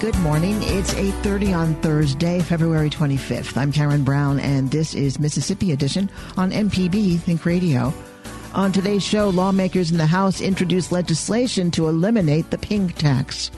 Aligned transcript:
Good 0.00 0.18
morning. 0.20 0.56
It's 0.62 0.94
8:30 0.94 1.52
on 1.52 1.74
Thursday, 1.82 2.40
February 2.40 2.88
25th. 2.88 3.58
I'm 3.58 3.70
Karen 3.70 4.02
Brown 4.02 4.40
and 4.40 4.70
this 4.70 4.94
is 4.94 5.20
Mississippi 5.20 5.72
Edition 5.72 6.08
on 6.38 6.52
MPB 6.52 7.18
Think 7.18 7.44
Radio. 7.44 7.92
On 8.54 8.72
today's 8.72 9.02
show, 9.02 9.28
lawmakers 9.28 9.90
in 9.90 9.98
the 9.98 10.06
House 10.06 10.40
introduced 10.40 10.90
legislation 10.90 11.70
to 11.72 11.86
eliminate 11.86 12.48
the 12.48 12.56
pink 12.56 12.96
tax. 12.96 13.50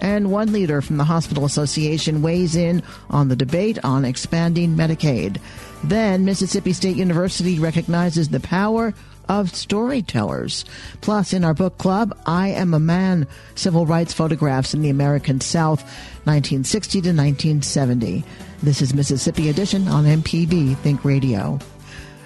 And 0.00 0.32
one 0.32 0.54
leader 0.54 0.80
from 0.80 0.96
the 0.96 1.04
Hospital 1.04 1.44
Association 1.44 2.22
weighs 2.22 2.56
in 2.56 2.82
on 3.10 3.28
the 3.28 3.36
debate 3.36 3.78
on 3.84 4.06
expanding 4.06 4.74
Medicaid. 4.74 5.36
Then 5.84 6.24
Mississippi 6.24 6.72
State 6.72 6.96
University 6.96 7.58
recognizes 7.58 8.30
the 8.30 8.40
power 8.40 8.94
of 9.30 9.54
storytellers. 9.54 10.64
Plus, 11.00 11.32
in 11.32 11.44
our 11.44 11.54
book 11.54 11.78
club, 11.78 12.18
I 12.26 12.48
Am 12.48 12.74
a 12.74 12.80
Man 12.80 13.28
Civil 13.54 13.86
Rights 13.86 14.12
Photographs 14.12 14.74
in 14.74 14.82
the 14.82 14.90
American 14.90 15.40
South, 15.40 15.82
1960 16.24 17.00
to 17.00 17.08
1970. 17.10 18.24
This 18.62 18.82
is 18.82 18.92
Mississippi 18.92 19.48
Edition 19.48 19.86
on 19.86 20.04
MPB 20.04 20.76
Think 20.78 21.04
Radio. 21.04 21.60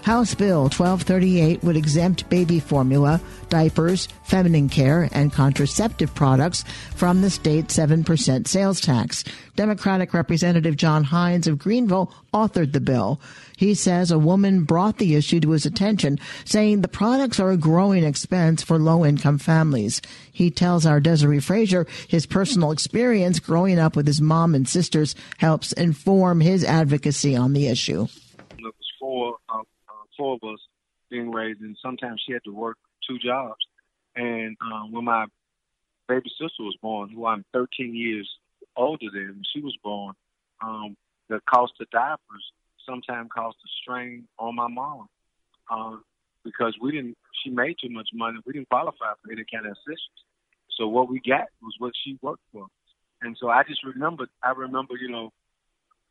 House 0.05 0.35
Bill 0.35 0.65
1238 0.65 1.65
would 1.65 1.79
exempt 1.79 2.29
baby 2.29 2.61
formula, 2.61 3.23
diapers, 3.49 4.07
feminine 4.25 4.69
care, 4.69 5.09
and 5.13 5.33
contraceptive 5.33 6.15
products 6.15 6.63
from 6.95 7.23
the 7.23 7.31
state 7.31 7.69
7% 7.69 8.47
sales 8.47 8.83
tax. 8.83 9.25
Democratic 9.57 10.13
Representative 10.13 10.77
John 10.77 11.05
Hines 11.05 11.47
of 11.47 11.59
Greenville 11.59 12.13
authored 12.35 12.73
the 12.73 12.83
bill. 12.83 13.19
He 13.57 13.73
says 13.75 14.11
a 14.11 14.19
woman 14.19 14.65
brought 14.65 14.99
the 14.99 15.15
issue 15.15 15.41
to 15.41 15.53
his 15.53 15.65
attention, 15.65 16.19
saying 16.45 16.83
the 16.83 16.89
products 16.89 17.41
are 17.41 17.53
a 17.53 17.57
growing 17.57 18.05
expense 18.05 18.63
for 18.63 18.79
low 18.79 19.07
income 19.07 19.39
families. 19.39 20.03
He 20.31 20.51
tells 20.51 20.85
our 20.85 21.01
Desare 21.01 21.43
Frazier 21.43 21.87
his 22.09 22.27
personal 22.27 22.73
experience 22.73 23.41
growing 23.41 23.79
up 23.79 23.97
with 23.97 24.07
his 24.07 24.21
mom 24.21 24.55
and 24.55 24.69
sisters 24.69 25.15
helps 25.39 25.73
inform 25.73 26.43
his 26.43 26.63
advocacy 26.63 27.35
on 27.35 27.55
the 27.55 27.69
issue. 27.69 28.03
It 28.59 28.65
was 28.65 28.75
four 29.01 29.37
uh, 29.49 29.63
four 30.17 30.35
of 30.35 30.55
us 30.55 30.61
being 31.11 31.31
raised, 31.31 31.61
and 31.61 31.77
sometimes 31.83 32.23
she 32.25 32.33
had 32.33 32.45
to 32.45 32.53
work 32.53 32.77
two 33.09 33.19
jobs. 33.19 33.61
And 34.17 34.57
um, 34.61 34.93
when 34.93 35.05
my 35.05 35.27
baby 36.09 36.31
sister 36.31 36.63
was 36.63 36.77
born, 36.81 37.11
who 37.11 37.27
I'm 37.27 37.45
13 37.53 37.95
years 37.95 38.29
older 38.77 39.07
than, 39.13 39.43
she 39.53 39.61
was 39.61 39.77
born, 39.83 40.15
um, 40.63 40.97
the 41.29 41.41
cost 41.49 41.73
of 41.81 41.91
diapers 41.91 42.45
sometimes 42.87 43.31
caused 43.35 43.57
a 43.65 43.69
strain 43.83 44.27
on 44.39 44.55
my 44.55 44.69
mom 44.69 45.09
uh, 45.71 45.97
because 46.45 46.77
we 46.81 46.93
didn't. 46.93 47.17
She 47.43 47.51
made 47.51 47.77
too 47.83 47.91
much 47.91 48.09
money. 48.13 48.39
We 48.47 48.53
didn't 48.53 48.69
qualify 48.69 49.13
for 49.23 49.33
any 49.33 49.45
kind 49.53 49.67
of 49.67 49.73
assistance. 49.73 50.21
So 50.79 50.89
what 50.89 51.09
we 51.09 51.21
got 51.21 51.49
was 51.63 51.75
what 51.79 51.93
she 52.05 52.19
worked 52.23 52.43
for. 52.53 52.67
And 53.23 53.37
so 53.41 53.49
I 53.49 53.63
just 53.65 53.85
remember. 53.85 54.27
I 54.43 54.51
remember, 54.53 54.95
you 55.01 55.11
know, 55.11 55.33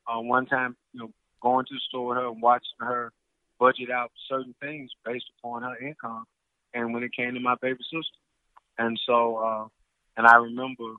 uh, 0.08 0.20
one 0.20 0.46
time, 0.46 0.76
you 0.94 1.02
know, 1.02 1.12
going 1.42 1.66
to 1.66 1.74
the 1.74 1.82
store 1.88 2.08
with 2.10 2.18
her 2.18 2.28
and 2.28 2.42
watching 2.42 2.80
her 2.80 3.12
budget 3.60 3.90
out 3.92 4.12
certain 4.30 4.56
things 4.62 4.92
based 5.06 5.26
upon 5.40 5.64
her 5.64 5.78
income. 5.78 6.26
And 6.74 6.94
when 6.94 7.04
it 7.04 7.14
came 7.16 7.34
to 7.34 7.40
my 7.40 7.56
baby 7.62 7.80
sister, 7.84 8.18
and 8.78 9.00
so, 9.06 9.38
uh, 9.38 9.68
and 10.18 10.26
I 10.26 10.36
remember 10.36 10.96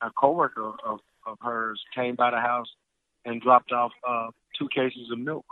a 0.00 0.10
coworker 0.10 0.72
of, 0.84 1.00
of 1.26 1.38
hers 1.42 1.80
came 1.94 2.14
by 2.14 2.30
the 2.30 2.40
house 2.40 2.68
and 3.24 3.40
dropped 3.40 3.72
off 3.72 3.92
uh, 4.08 4.28
two 4.58 4.68
cases 4.74 5.10
of 5.12 5.18
milk, 5.18 5.44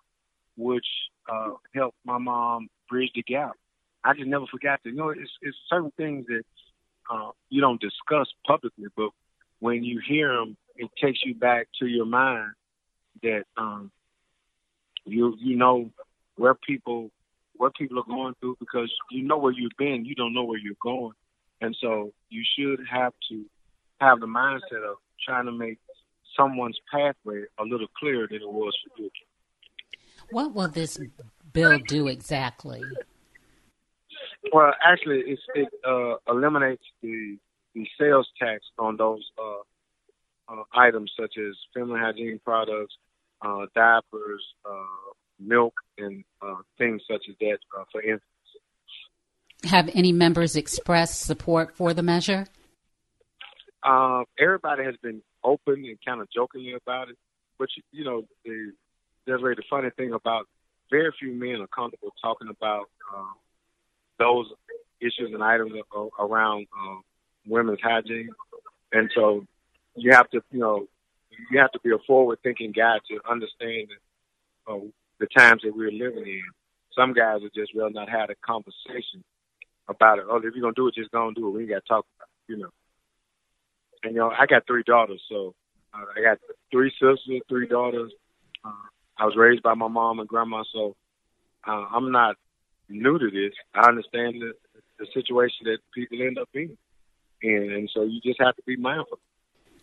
which 0.57 0.87
uh, 1.31 1.51
helped 1.75 1.99
my 2.05 2.19
mom 2.19 2.69
bridge 2.89 3.11
the 3.15 3.23
gap. 3.23 3.53
I 4.05 4.15
just 4.15 4.27
never 4.27 4.47
forgot 4.47 4.81
that. 4.85 4.91
You 4.91 4.97
know, 4.97 5.11
it's, 5.11 5.31
it's 5.43 5.57
certain 5.69 5.93
things 5.97 6.27
that 6.29 6.45
uh, 7.11 7.31
you 7.51 7.61
don't 7.61 7.81
discuss 7.81 8.29
publicly, 8.47 8.87
but 8.97 9.11
when 9.61 9.85
you 9.85 10.01
hear 10.07 10.35
them, 10.35 10.57
it 10.77 10.91
takes 11.03 11.21
you 11.25 11.35
back 11.35 11.69
to 11.81 11.87
your 11.87 12.07
mind 12.07 12.53
that 13.23 13.45
um, 13.57 13.91
you 15.05 15.35
you 15.39 15.57
know 15.57 15.91
where 16.39 16.55
people 16.55 17.11
what 17.57 17.75
people 17.75 17.99
are 17.99 18.05
going 18.05 18.35
through 18.41 18.57
because 18.61 18.91
you 19.11 19.25
know 19.25 19.37
where 19.37 19.53
you've 19.53 19.73
been, 19.77 20.05
you 20.05 20.15
don't 20.15 20.33
know 20.33 20.45
where 20.45 20.59
you're 20.59 20.75
going, 20.83 21.13
and 21.61 21.77
so 21.81 22.13
you 22.31 22.43
should 22.57 22.81
have 22.91 23.13
to 23.29 23.45
have 24.01 24.21
the 24.21 24.27
mindset 24.27 24.89
of 24.89 24.97
trying 25.27 25.47
to 25.47 25.53
make 25.53 25.79
someone's 26.37 26.79
pathway 26.93 27.43
a 27.59 27.65
little 27.65 27.89
clearer 27.99 28.29
than 28.31 28.43
it 28.43 28.49
was 28.49 28.77
for 28.97 29.03
you. 29.03 29.11
What 30.31 30.55
will 30.55 30.69
this 30.69 30.99
bill 31.53 31.79
do 31.81 32.07
exactly? 32.07 32.83
Well, 34.53 34.73
actually, 34.85 35.23
it's, 35.27 35.43
it 35.55 35.69
uh, 35.87 36.15
eliminates 36.29 36.85
the 37.03 37.39
the 37.75 37.87
sales 38.01 38.29
tax 38.41 38.65
on 38.79 38.97
those 38.97 39.25
uh, 39.39 40.53
uh, 40.53 40.63
items 40.75 41.13
such 41.19 41.35
as 41.39 41.55
family 41.75 42.01
hygiene 42.01 42.41
products, 42.45 42.95
uh, 43.43 43.67
diapers, 43.75 44.45
uh, 44.65 45.13
milk, 45.39 45.75
and 45.97 46.25
uh, 46.43 46.57
things 46.77 47.03
such 47.11 47.25
as 47.29 47.37
that 47.41 47.59
uh, 47.79 47.85
for 47.93 48.03
infants. 48.03 48.25
Have 49.65 49.91
any 49.95 50.13
members 50.13 50.57
expressed 50.57 51.21
support 51.21 51.77
for 51.77 51.93
the 51.93 52.03
measure? 52.03 52.47
Uh, 53.83 54.23
everybody 54.39 54.85
has 54.85 54.95
been 55.03 55.23
open 55.45 55.85
and 55.85 55.99
kind 56.07 56.21
of 56.21 56.29
jokingly 56.31 56.75
about 56.75 57.09
it, 57.09 57.17
but 57.59 57.69
you, 57.93 58.05
know, 58.05 58.23
the, 58.45 58.73
there's 59.27 59.43
really 59.43 59.55
the 59.55 59.63
funny 59.69 59.91
thing 59.97 60.13
about 60.13 60.47
very 60.91 61.13
few 61.19 61.33
men 61.33 61.61
are 61.61 61.67
comfortable 61.69 62.13
talking 62.21 62.49
about 62.49 62.87
uh, 63.15 63.33
those 64.19 64.47
issues 65.01 65.31
and 65.33 65.43
items 65.43 65.73
around 66.19 66.67
uh, 66.77 66.97
women's 67.47 67.81
hygiene, 67.83 68.31
and 68.93 69.11
so 69.15 69.45
you 69.95 70.13
have 70.13 70.29
to, 70.31 70.41
you 70.51 70.59
know, 70.59 70.87
you 71.51 71.59
have 71.61 71.71
to 71.73 71.81
be 71.81 71.91
a 71.91 71.99
forward-thinking 72.07 72.73
guy 72.73 72.99
to 73.09 73.21
understand 73.31 73.89
that 73.89 74.73
uh, 74.73 74.79
the 75.21 75.27
times 75.27 75.63
that 75.65 75.77
we're 75.77 75.91
living 75.91 76.27
in. 76.27 76.43
Some 76.95 77.13
guys 77.13 77.43
are 77.43 77.51
just 77.55 77.73
rather 77.75 77.91
not 77.91 78.09
have 78.09 78.31
a 78.31 78.35
conversation 78.45 79.23
about 79.89 80.19
it. 80.19 80.25
Oh, 80.29 80.37
if 80.37 80.55
you're 80.55 80.63
gonna 80.63 80.73
do 80.75 80.89
it, 80.89 80.95
just 80.95 81.11
go 81.11 81.27
and 81.27 81.37
do 81.37 81.49
it. 81.49 81.51
We 81.51 81.61
ain't 81.63 81.71
got 81.71 81.83
to 81.85 81.89
talk 81.89 82.07
about 82.17 82.29
it, 82.29 82.53
you 82.53 82.59
know. 82.59 82.71
And 84.03 84.15
you 84.15 84.21
know, 84.21 84.31
I 84.31 84.47
got 84.47 84.67
three 84.67 84.83
daughters, 84.85 85.23
so 85.29 85.55
uh, 85.95 86.05
I 86.17 86.23
got 86.23 86.39
three 86.71 86.91
sisters, 86.91 87.43
three 87.49 87.67
daughters. 87.67 88.13
Uh, 88.65 88.73
I 89.19 89.25
was 89.25 89.35
raised 89.37 89.63
by 89.63 89.75
my 89.75 89.89
mom 89.89 90.21
and 90.21 90.29
grandma, 90.29 90.63
so 90.73 90.95
uh, 91.67 91.87
I'm 91.93 92.13
not 92.13 92.37
new 92.89 93.19
to 93.19 93.31
this. 93.31 93.53
I 93.75 93.89
understand 93.89 94.41
the, 94.41 94.53
the 94.99 95.07
situation 95.13 95.65
that 95.65 95.79
people 95.95 96.19
end 96.21 96.39
up 96.39 96.49
in, 96.55 96.77
and, 97.43 97.73
and 97.73 97.91
so 97.93 98.03
you 98.03 98.21
just 98.21 98.41
have 98.41 98.57
to 98.57 98.63
be 98.67 98.77
mindful. 98.77 99.19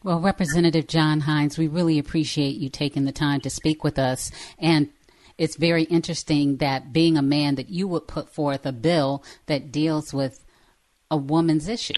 Well, 0.04 0.20
Representative 0.20 0.88
John 0.88 1.22
Hines, 1.22 1.58
we 1.58 1.68
really 1.68 1.98
appreciate 1.98 2.58
you 2.58 2.70
taking 2.70 3.06
the 3.06 3.12
time 3.12 3.42
to 3.42 3.50
speak 3.50 3.84
with 3.84 3.98
us 3.98 4.30
and 4.60 4.90
it's 5.38 5.56
very 5.56 5.84
interesting 5.84 6.58
that 6.58 6.94
being 6.94 7.18
a 7.18 7.22
man 7.22 7.56
that 7.56 7.70
you 7.70 7.88
would 7.88 8.08
put 8.08 8.30
forth 8.30 8.66
a 8.66 8.72
bill 8.72 9.24
that 9.48 9.72
deals 9.72 10.14
with 10.14 10.44
a 11.12 11.18
woman's 11.18 11.68
issue. 11.68 11.94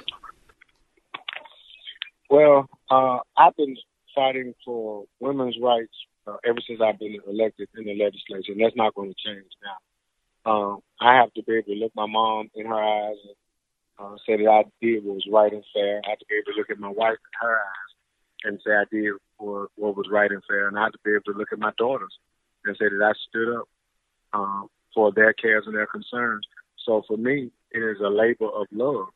Well, 2.29 2.67
uh, 2.89 3.19
I've 3.37 3.55
been 3.55 3.77
fighting 4.13 4.53
for 4.65 5.05
women's 5.19 5.57
rights 5.61 5.93
uh, 6.25 6.37
ever 6.45 6.59
since 6.67 6.81
I've 6.81 6.99
been 6.99 7.17
elected 7.27 7.69
in 7.77 7.85
the 7.85 7.95
legislature, 7.95 8.51
and 8.51 8.61
that's 8.61 8.75
not 8.75 8.95
going 8.95 9.13
to 9.13 9.15
change 9.23 9.45
now. 9.63 10.51
Um, 10.51 10.79
I 10.99 11.17
have 11.17 11.33
to 11.33 11.43
be 11.43 11.53
able 11.53 11.73
to 11.73 11.79
look 11.79 11.91
my 11.95 12.07
mom 12.07 12.49
in 12.55 12.65
her 12.65 12.73
eyes 12.81 13.17
and 13.27 13.35
uh, 13.99 14.17
say 14.25 14.37
that 14.37 14.49
I 14.49 14.63
did 14.81 15.03
what 15.03 15.15
was 15.15 15.27
right 15.31 15.51
and 15.51 15.63
fair. 15.73 16.01
I 16.05 16.09
had 16.09 16.19
to 16.19 16.25
be 16.29 16.35
able 16.35 16.53
to 16.53 16.57
look 16.57 16.69
at 16.69 16.79
my 16.79 16.89
wife 16.89 17.17
in 17.17 17.47
her 17.47 17.55
eyes 17.55 17.91
and 18.43 18.59
say 18.65 18.71
I 18.71 18.85
did 18.91 19.13
what, 19.37 19.69
what 19.75 19.95
was 19.95 20.07
right 20.11 20.31
and 20.31 20.43
fair. 20.47 20.67
And 20.67 20.77
I 20.77 20.83
had 20.83 20.93
to 20.93 20.99
be 21.03 21.11
able 21.11 21.33
to 21.33 21.37
look 21.37 21.51
at 21.51 21.59
my 21.59 21.71
daughters 21.77 22.13
and 22.67 22.77
say 22.77 22.85
that 22.89 23.03
I 23.03 23.13
stood 23.29 23.57
up 23.57 23.67
um, 24.33 24.69
for 24.93 25.11
their 25.11 25.33
cares 25.33 25.63
and 25.65 25.75
their 25.75 25.87
concerns. 25.87 26.45
So 26.85 27.03
for 27.07 27.17
me, 27.17 27.51
it 27.71 27.79
is 27.79 27.97
a 28.03 28.09
labor 28.09 28.47
of 28.47 28.67
love. 28.71 29.07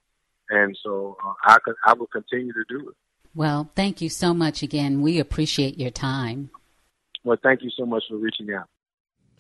And 0.50 0.78
so 0.84 1.18
uh, 1.26 1.34
I, 1.46 1.58
could, 1.64 1.76
I 1.86 1.94
will 1.94 2.08
continue 2.08 2.54
to 2.54 2.64
do 2.68 2.90
it. 2.90 2.96
Well, 3.34 3.72
thank 3.76 4.02
you 4.02 4.10
so 4.10 4.34
much 4.34 4.62
again. 4.62 5.02
We 5.02 5.20
appreciate 5.20 5.80
your 5.80 5.92
time. 5.92 6.50
Well, 7.24 7.38
thank 7.42 7.62
you 7.62 7.70
so 7.78 7.86
much 7.86 8.04
for 8.10 8.18
reaching 8.18 8.54
out. 8.54 8.68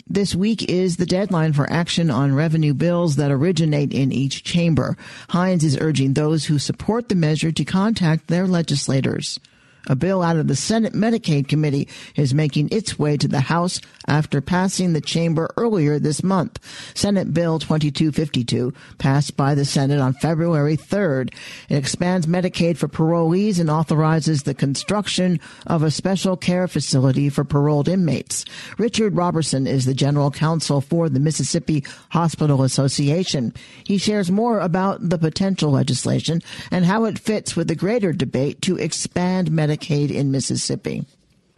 This 0.07 0.33
week 0.33 0.69
is 0.69 0.97
the 0.97 1.05
deadline 1.05 1.53
for 1.53 1.71
action 1.71 2.09
on 2.09 2.33
revenue 2.33 2.73
bills 2.73 3.17
that 3.17 3.31
originate 3.31 3.93
in 3.93 4.11
each 4.11 4.43
chamber. 4.43 4.97
Hines 5.29 5.63
is 5.63 5.77
urging 5.79 6.13
those 6.13 6.45
who 6.45 6.59
support 6.59 7.09
the 7.09 7.15
measure 7.15 7.51
to 7.51 7.65
contact 7.65 8.27
their 8.27 8.47
legislators. 8.47 9.39
A 9.87 9.95
bill 9.95 10.21
out 10.21 10.37
of 10.37 10.47
the 10.47 10.55
Senate 10.55 10.93
Medicaid 10.93 11.47
Committee 11.47 11.87
is 12.15 12.33
making 12.33 12.69
its 12.71 12.99
way 12.99 13.17
to 13.17 13.27
the 13.27 13.41
House 13.41 13.81
after 14.07 14.39
passing 14.39 14.93
the 14.93 15.01
chamber 15.01 15.51
earlier 15.57 15.97
this 15.97 16.23
month. 16.23 16.59
Senate 16.93 17.33
Bill 17.33 17.57
2252 17.57 18.73
passed 18.99 19.35
by 19.35 19.55
the 19.55 19.65
Senate 19.65 19.99
on 19.99 20.13
February 20.13 20.77
3rd. 20.77 21.33
It 21.67 21.77
expands 21.77 22.27
Medicaid 22.27 22.77
for 22.77 22.87
parolees 22.87 23.59
and 23.59 23.71
authorizes 23.71 24.43
the 24.43 24.53
construction 24.53 25.39
of 25.65 25.81
a 25.81 25.89
special 25.91 26.37
care 26.37 26.67
facility 26.67 27.29
for 27.29 27.43
paroled 27.43 27.87
inmates. 27.87 28.45
Richard 28.77 29.15
Roberson 29.15 29.65
is 29.65 29.85
the 29.85 29.93
general 29.93 30.29
counsel 30.29 30.81
for 30.81 31.09
the 31.09 31.19
Mississippi 31.19 31.83
Hospital 32.09 32.63
Association. 32.63 33.53
He 33.83 33.97
shares 33.97 34.29
more 34.29 34.59
about 34.59 35.09
the 35.09 35.17
potential 35.17 35.71
legislation 35.71 36.41
and 36.69 36.85
how 36.85 37.05
it 37.05 37.17
fits 37.17 37.55
with 37.55 37.67
the 37.67 37.75
greater 37.75 38.13
debate 38.13 38.61
to 38.63 38.77
expand 38.77 39.49
Medicaid 39.49 39.70
Medicaid 39.71 40.11
in 40.11 40.31
Mississippi? 40.31 41.05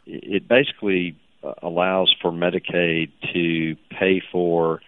It 0.06 0.48
basically 0.48 1.15
uh, 1.44 1.54
allows 1.62 2.13
for 2.21 2.31
Medicaid 2.31 3.12
to 3.33 3.75
pay 3.89 4.21
for 4.31 4.81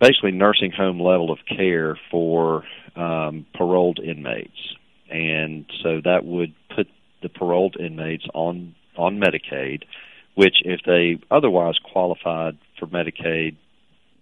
basically 0.00 0.32
nursing 0.32 0.72
home 0.72 1.00
level 1.00 1.30
of 1.30 1.38
care 1.46 1.98
for 2.10 2.64
um, 2.96 3.46
paroled 3.54 3.98
inmates, 3.98 4.74
and 5.10 5.66
so 5.82 6.00
that 6.04 6.24
would 6.24 6.54
put 6.74 6.88
the 7.22 7.28
paroled 7.28 7.76
inmates 7.78 8.24
on 8.34 8.74
on 8.96 9.18
Medicaid, 9.18 9.84
which 10.34 10.56
if 10.64 10.80
they 10.86 11.18
otherwise 11.30 11.74
qualified 11.92 12.56
for 12.78 12.86
Medicaid, 12.86 13.56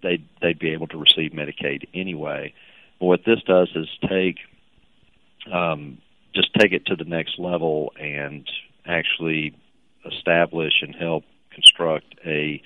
they'd 0.03 0.27
they'd 0.41 0.59
be 0.59 0.73
able 0.73 0.89
to 0.89 0.99
receive 0.99 1.33
Medicaid 1.33 1.89
anyway. 1.95 2.53
But 2.99 3.07
what 3.07 3.25
this 3.25 3.43
does 3.47 3.71
is 3.75 3.89
take 4.09 4.39
um, 5.53 5.99
take 6.59 6.73
it 6.73 6.87
to 6.87 6.97
the 6.97 7.05
next 7.05 7.39
level 7.39 7.93
and 8.01 8.49
actually 8.87 9.55
establish 10.11 10.75
and 10.83 10.95
help 10.95 11.25
construct 11.51 12.15
a 12.27 12.63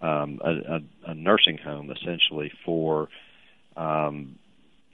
um, 0.00 0.40
a, 0.44 0.80
a, 1.06 1.14
nursing 1.14 1.58
home 1.58 1.92
essentially 1.92 2.52
for 2.64 3.08
um, 3.76 4.36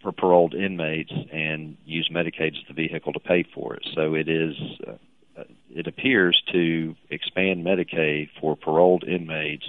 for 0.03 0.13
paroled 0.13 0.55
inmates 0.55 1.13
and 1.33 1.79
use 1.87 2.11
Medicaid 2.13 2.49
as 2.49 2.67
the 2.69 2.75
vehicle 2.75 3.15
to 3.15 3.21
pay 3.21 3.43
for 3.55 3.75
it. 3.75 3.89
So 3.95 4.15
it 4.15 4.29
is 4.29 4.55
uh, 4.87 5.45
it 5.71 5.87
appears 5.87 6.43
to 6.53 6.95
expand 7.11 7.65
Medicaid 7.65 8.29
for 8.41 8.57
paroled 8.57 9.05
inmates 9.05 9.65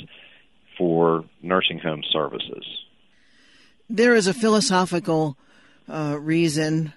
for 0.78 1.26
nursing 1.42 1.80
home 1.80 2.04
services. 2.12 2.66
There 3.90 4.16
is 4.16 4.28
a 4.28 4.34
philosophical 4.34 5.38
uh, 5.88 6.18
reason 6.20 6.94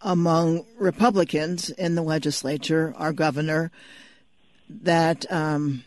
among 0.00 0.64
Republicans 0.78 1.70
in 1.70 1.94
the 1.94 2.02
legislature, 2.02 2.94
our 2.96 3.12
governor, 3.12 3.70
that 4.68 5.30
um, 5.30 5.84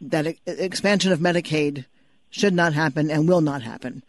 that 0.00 0.36
expansion 0.46 1.12
of 1.12 1.20
Medicaid 1.20 1.86
should 2.30 2.54
not 2.54 2.74
happen 2.74 3.10
and 3.10 3.28
will 3.28 3.40
not 3.40 3.62
happen. 3.62 4.02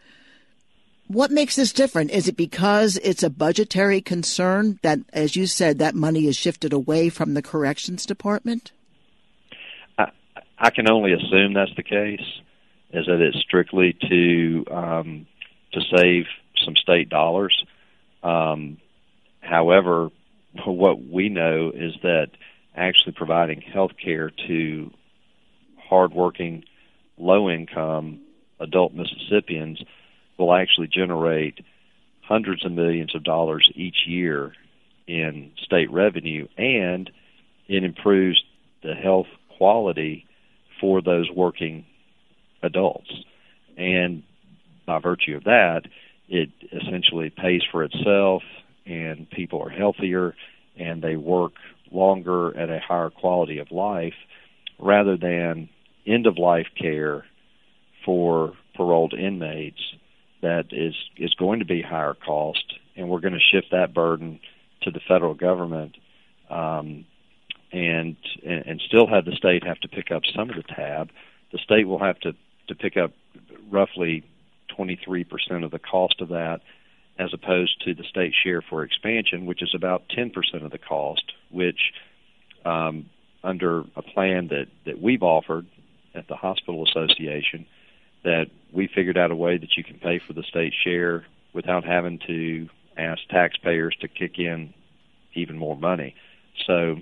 What 1.07 1.31
makes 1.31 1.55
this 1.55 1.71
different? 1.71 2.11
Is 2.11 2.27
it 2.27 2.35
because 2.35 2.97
it's 2.97 3.23
a 3.23 3.29
budgetary 3.29 4.01
concern 4.01 4.77
that, 4.81 4.99
as 5.13 5.37
you 5.37 5.47
said, 5.47 5.79
that 5.79 5.95
money 5.95 6.27
is 6.27 6.35
shifted 6.35 6.73
away 6.73 7.07
from 7.07 7.33
the 7.33 7.41
corrections 7.41 8.05
department? 8.05 8.73
I, 9.97 10.07
I 10.59 10.69
can 10.69 10.89
only 10.91 11.13
assume 11.13 11.53
that's 11.53 11.75
the 11.77 11.83
case. 11.83 12.41
Is 12.91 13.05
that 13.05 13.21
it's 13.21 13.39
strictly 13.39 13.97
to 14.09 14.65
um, 14.69 15.27
to 15.73 15.81
save 15.95 16.25
some 16.65 16.75
state 16.75 17.09
dollars? 17.09 17.55
Um, 18.23 18.77
However, 19.47 20.09
what 20.65 21.01
we 21.01 21.29
know 21.29 21.71
is 21.73 21.93
that 22.03 22.27
actually 22.75 23.13
providing 23.13 23.61
health 23.61 23.91
care 24.03 24.31
to 24.47 24.91
hardworking, 25.77 26.63
low 27.17 27.49
income 27.49 28.19
adult 28.59 28.93
Mississippians 28.93 29.81
will 30.37 30.53
actually 30.53 30.87
generate 30.87 31.59
hundreds 32.21 32.65
of 32.65 32.71
millions 32.71 33.15
of 33.15 33.23
dollars 33.23 33.71
each 33.73 34.05
year 34.05 34.51
in 35.07 35.51
state 35.63 35.89
revenue 35.89 36.47
and 36.57 37.09
it 37.69 37.83
improves 37.83 38.43
the 38.83 38.93
health 38.93 39.27
quality 39.57 40.25
for 40.81 41.01
those 41.01 41.29
working 41.33 41.85
adults. 42.61 43.09
And 43.77 44.23
by 44.85 44.99
virtue 44.99 45.37
of 45.37 45.45
that, 45.45 45.83
it 46.27 46.49
essentially 46.71 47.29
pays 47.29 47.61
for 47.71 47.83
itself 47.83 48.43
and 48.87 49.29
people 49.29 49.61
are 49.61 49.69
healthier 49.69 50.35
and 50.77 51.01
they 51.01 51.15
work 51.15 51.53
longer 51.91 52.57
at 52.57 52.69
a 52.69 52.79
higher 52.79 53.09
quality 53.09 53.59
of 53.59 53.71
life 53.71 54.13
rather 54.79 55.17
than 55.17 55.69
end 56.05 56.27
of 56.27 56.37
life 56.37 56.67
care 56.79 57.25
for 58.05 58.53
paroled 58.75 59.13
inmates 59.13 59.81
that 60.41 60.65
is 60.71 60.93
is 61.17 61.33
going 61.33 61.59
to 61.59 61.65
be 61.65 61.81
higher 61.81 62.13
cost. 62.13 62.73
And 62.95 63.09
we're 63.09 63.19
going 63.19 63.33
to 63.33 63.39
shift 63.39 63.67
that 63.71 63.93
burden 63.93 64.39
to 64.83 64.91
the 64.91 64.99
federal 65.07 65.33
government 65.33 65.95
um, 66.49 67.05
and, 67.71 68.15
and 68.43 68.81
still 68.87 69.07
have 69.07 69.25
the 69.25 69.33
state 69.33 69.65
have 69.65 69.79
to 69.81 69.87
pick 69.87 70.11
up 70.11 70.23
some 70.35 70.49
of 70.49 70.55
the 70.55 70.63
tab. 70.63 71.09
The 71.51 71.59
state 71.59 71.87
will 71.87 71.99
have 71.99 72.19
to 72.21 72.33
to 72.67 72.75
pick 72.75 72.97
up 72.97 73.11
roughly 73.69 74.23
23% 74.77 75.63
of 75.63 75.71
the 75.71 75.79
cost 75.79 76.19
of 76.19 76.29
that 76.29 76.59
as 77.19 77.33
opposed 77.33 77.83
to 77.83 77.93
the 77.93 78.03
state 78.03 78.33
share 78.43 78.61
for 78.61 78.83
expansion, 78.83 79.45
which 79.45 79.63
is 79.63 79.73
about 79.73 80.03
10% 80.09 80.31
of 80.63 80.71
the 80.71 80.77
cost, 80.77 81.33
which 81.49 81.93
um, 82.65 83.09
under 83.43 83.83
a 83.95 84.01
plan 84.01 84.49
that, 84.49 84.67
that 84.85 85.01
we've 85.01 85.23
offered 85.23 85.65
at 86.13 86.27
the 86.27 86.35
Hospital 86.35 86.85
Association, 86.87 87.65
that 88.23 88.47
we 88.71 88.87
figured 88.87 89.17
out 89.17 89.31
a 89.31 89.35
way 89.35 89.57
that 89.57 89.77
you 89.77 89.83
can 89.83 89.97
pay 89.97 90.19
for 90.19 90.33
the 90.33 90.43
state 90.43 90.73
share 90.83 91.25
without 91.53 91.83
having 91.83 92.19
to 92.27 92.69
ask 92.97 93.21
taxpayers 93.29 93.95
to 94.01 94.07
kick 94.07 94.37
in 94.37 94.73
even 95.33 95.57
more 95.57 95.77
money. 95.77 96.15
So 96.65 96.97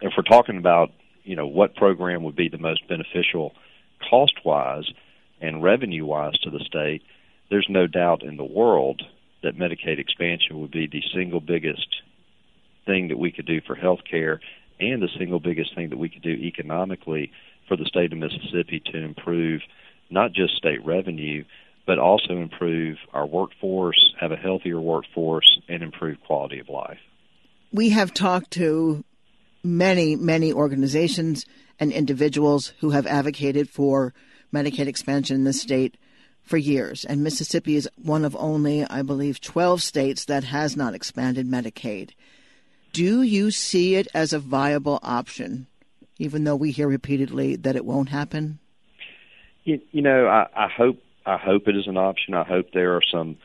if 0.00 0.12
we're 0.16 0.22
talking 0.22 0.58
about, 0.58 0.90
you 1.22 1.36
know, 1.36 1.46
what 1.46 1.76
program 1.76 2.22
would 2.24 2.36
be 2.36 2.48
the 2.48 2.58
most 2.58 2.86
beneficial 2.88 3.52
cost-wise 4.08 4.90
and 5.40 5.62
revenue-wise 5.62 6.38
to 6.40 6.50
the 6.50 6.60
state– 6.60 7.02
there's 7.50 7.66
no 7.68 7.86
doubt 7.86 8.22
in 8.22 8.36
the 8.36 8.44
world 8.44 9.02
that 9.42 9.56
Medicaid 9.58 9.98
expansion 9.98 10.60
would 10.60 10.70
be 10.70 10.86
the 10.86 11.02
single 11.14 11.40
biggest 11.40 11.96
thing 12.84 13.08
that 13.08 13.18
we 13.18 13.32
could 13.32 13.46
do 13.46 13.60
for 13.60 13.74
health 13.74 14.00
care 14.08 14.40
and 14.80 15.02
the 15.02 15.08
single 15.18 15.40
biggest 15.40 15.74
thing 15.74 15.90
that 15.90 15.98
we 15.98 16.08
could 16.08 16.22
do 16.22 16.30
economically 16.30 17.32
for 17.68 17.76
the 17.76 17.84
state 17.84 18.12
of 18.12 18.18
Mississippi 18.18 18.80
to 18.92 18.98
improve 18.98 19.60
not 20.10 20.32
just 20.32 20.56
state 20.56 20.84
revenue, 20.84 21.44
but 21.86 21.98
also 21.98 22.34
improve 22.34 22.98
our 23.12 23.26
workforce, 23.26 24.14
have 24.20 24.32
a 24.32 24.36
healthier 24.36 24.80
workforce, 24.80 25.60
and 25.68 25.82
improve 25.82 26.20
quality 26.26 26.58
of 26.58 26.68
life. 26.68 26.98
We 27.72 27.90
have 27.90 28.14
talked 28.14 28.52
to 28.52 29.04
many, 29.62 30.16
many 30.16 30.52
organizations 30.52 31.44
and 31.78 31.92
individuals 31.92 32.72
who 32.80 32.90
have 32.90 33.06
advocated 33.06 33.68
for 33.68 34.14
Medicaid 34.52 34.86
expansion 34.86 35.36
in 35.36 35.44
the 35.44 35.52
state 35.52 35.96
for 36.46 36.56
years, 36.56 37.04
and 37.04 37.24
Mississippi 37.24 37.74
is 37.74 37.88
one 38.00 38.24
of 38.24 38.36
only, 38.36 38.84
I 38.84 39.02
believe, 39.02 39.40
12 39.40 39.82
states 39.82 40.24
that 40.26 40.44
has 40.44 40.76
not 40.76 40.94
expanded 40.94 41.46
Medicaid. 41.46 42.10
Do 42.92 43.22
you 43.22 43.50
see 43.50 43.96
it 43.96 44.06
as 44.14 44.32
a 44.32 44.38
viable 44.38 45.00
option, 45.02 45.66
even 46.18 46.44
though 46.44 46.56
we 46.56 46.70
hear 46.70 46.88
repeatedly 46.88 47.56
that 47.56 47.76
it 47.76 47.84
won't 47.84 48.08
happen? 48.08 48.60
You, 49.64 49.80
you 49.90 50.02
know, 50.02 50.28
I, 50.28 50.46
I 50.54 50.68
hope 50.68 51.02
I 51.26 51.36
hope 51.36 51.66
it 51.66 51.76
is 51.76 51.88
an 51.88 51.96
option. 51.96 52.34
I 52.34 52.44
hope 52.44 52.70
there 52.72 52.94
are 52.94 53.02
some 53.10 53.36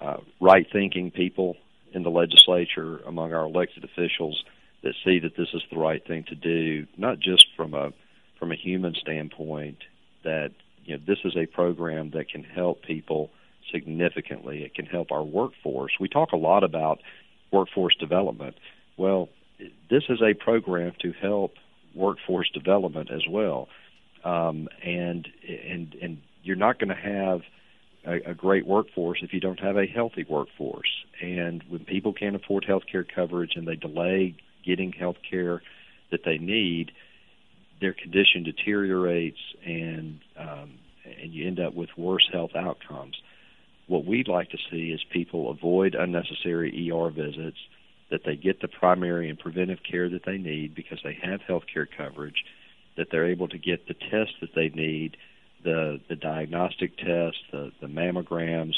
uh, 0.00 0.16
right-thinking 0.40 1.12
people 1.12 1.56
in 1.92 2.02
the 2.02 2.10
legislature 2.10 2.98
among 3.06 3.32
our 3.32 3.44
elected 3.44 3.84
officials 3.84 4.42
that 4.82 4.94
see 5.04 5.20
that 5.20 5.36
this 5.36 5.48
is 5.54 5.62
the 5.70 5.78
right 5.78 6.04
thing 6.04 6.24
to 6.24 6.34
do, 6.34 6.88
not 6.98 7.20
just 7.20 7.46
from 7.56 7.72
a 7.72 7.92
from 8.40 8.50
a 8.50 8.56
human 8.56 8.94
standpoint 8.94 9.78
that 10.24 10.50
you 10.84 10.96
know 10.96 11.02
this 11.06 11.18
is 11.24 11.36
a 11.36 11.46
program 11.46 12.10
that 12.10 12.28
can 12.28 12.44
help 12.44 12.82
people 12.82 13.30
significantly. 13.72 14.62
It 14.62 14.74
can 14.74 14.86
help 14.86 15.10
our 15.10 15.22
workforce. 15.22 15.92
We 15.98 16.08
talk 16.08 16.32
a 16.32 16.36
lot 16.36 16.64
about 16.64 17.00
workforce 17.52 17.96
development. 17.98 18.56
Well, 18.96 19.28
this 19.90 20.04
is 20.08 20.20
a 20.22 20.34
program 20.34 20.92
to 21.00 21.12
help 21.12 21.54
workforce 21.94 22.50
development 22.52 23.10
as 23.10 23.22
well. 23.28 23.68
Um, 24.24 24.68
and 24.82 25.28
and 25.48 25.94
and 26.02 26.18
you're 26.42 26.56
not 26.56 26.78
going 26.78 26.88
to 26.88 26.94
have 26.94 27.40
a, 28.06 28.30
a 28.30 28.34
great 28.34 28.66
workforce 28.66 29.18
if 29.22 29.32
you 29.32 29.40
don't 29.40 29.60
have 29.60 29.76
a 29.76 29.86
healthy 29.86 30.24
workforce. 30.28 31.04
And 31.22 31.62
when 31.68 31.84
people 31.84 32.12
can't 32.12 32.36
afford 32.36 32.64
health 32.64 32.84
care 32.90 33.04
coverage 33.04 33.52
and 33.56 33.66
they 33.66 33.76
delay 33.76 34.34
getting 34.64 34.92
health 34.92 35.16
care 35.28 35.62
that 36.10 36.20
they 36.24 36.38
need, 36.38 36.92
their 37.84 37.92
condition 37.92 38.42
deteriorates 38.42 39.38
and 39.66 40.18
um, 40.38 40.78
and 41.04 41.34
you 41.34 41.46
end 41.46 41.60
up 41.60 41.74
with 41.74 41.90
worse 41.98 42.26
health 42.32 42.52
outcomes. 42.56 43.14
What 43.88 44.06
we'd 44.06 44.26
like 44.26 44.48
to 44.50 44.58
see 44.70 44.90
is 44.90 45.04
people 45.12 45.50
avoid 45.50 45.94
unnecessary 45.94 46.90
ER 46.90 47.10
visits, 47.10 47.58
that 48.10 48.22
they 48.24 48.36
get 48.36 48.62
the 48.62 48.68
primary 48.68 49.28
and 49.28 49.38
preventive 49.38 49.80
care 49.88 50.08
that 50.08 50.24
they 50.24 50.38
need 50.38 50.74
because 50.74 50.98
they 51.04 51.18
have 51.22 51.42
health 51.42 51.64
care 51.72 51.86
coverage, 51.86 52.42
that 52.96 53.08
they're 53.10 53.28
able 53.28 53.48
to 53.48 53.58
get 53.58 53.86
the 53.86 53.92
tests 53.92 54.36
that 54.40 54.54
they 54.54 54.70
need, 54.70 55.18
the 55.62 56.00
the 56.08 56.16
diagnostic 56.16 56.96
tests, 56.96 57.40
the, 57.52 57.70
the 57.82 57.86
mammograms, 57.86 58.76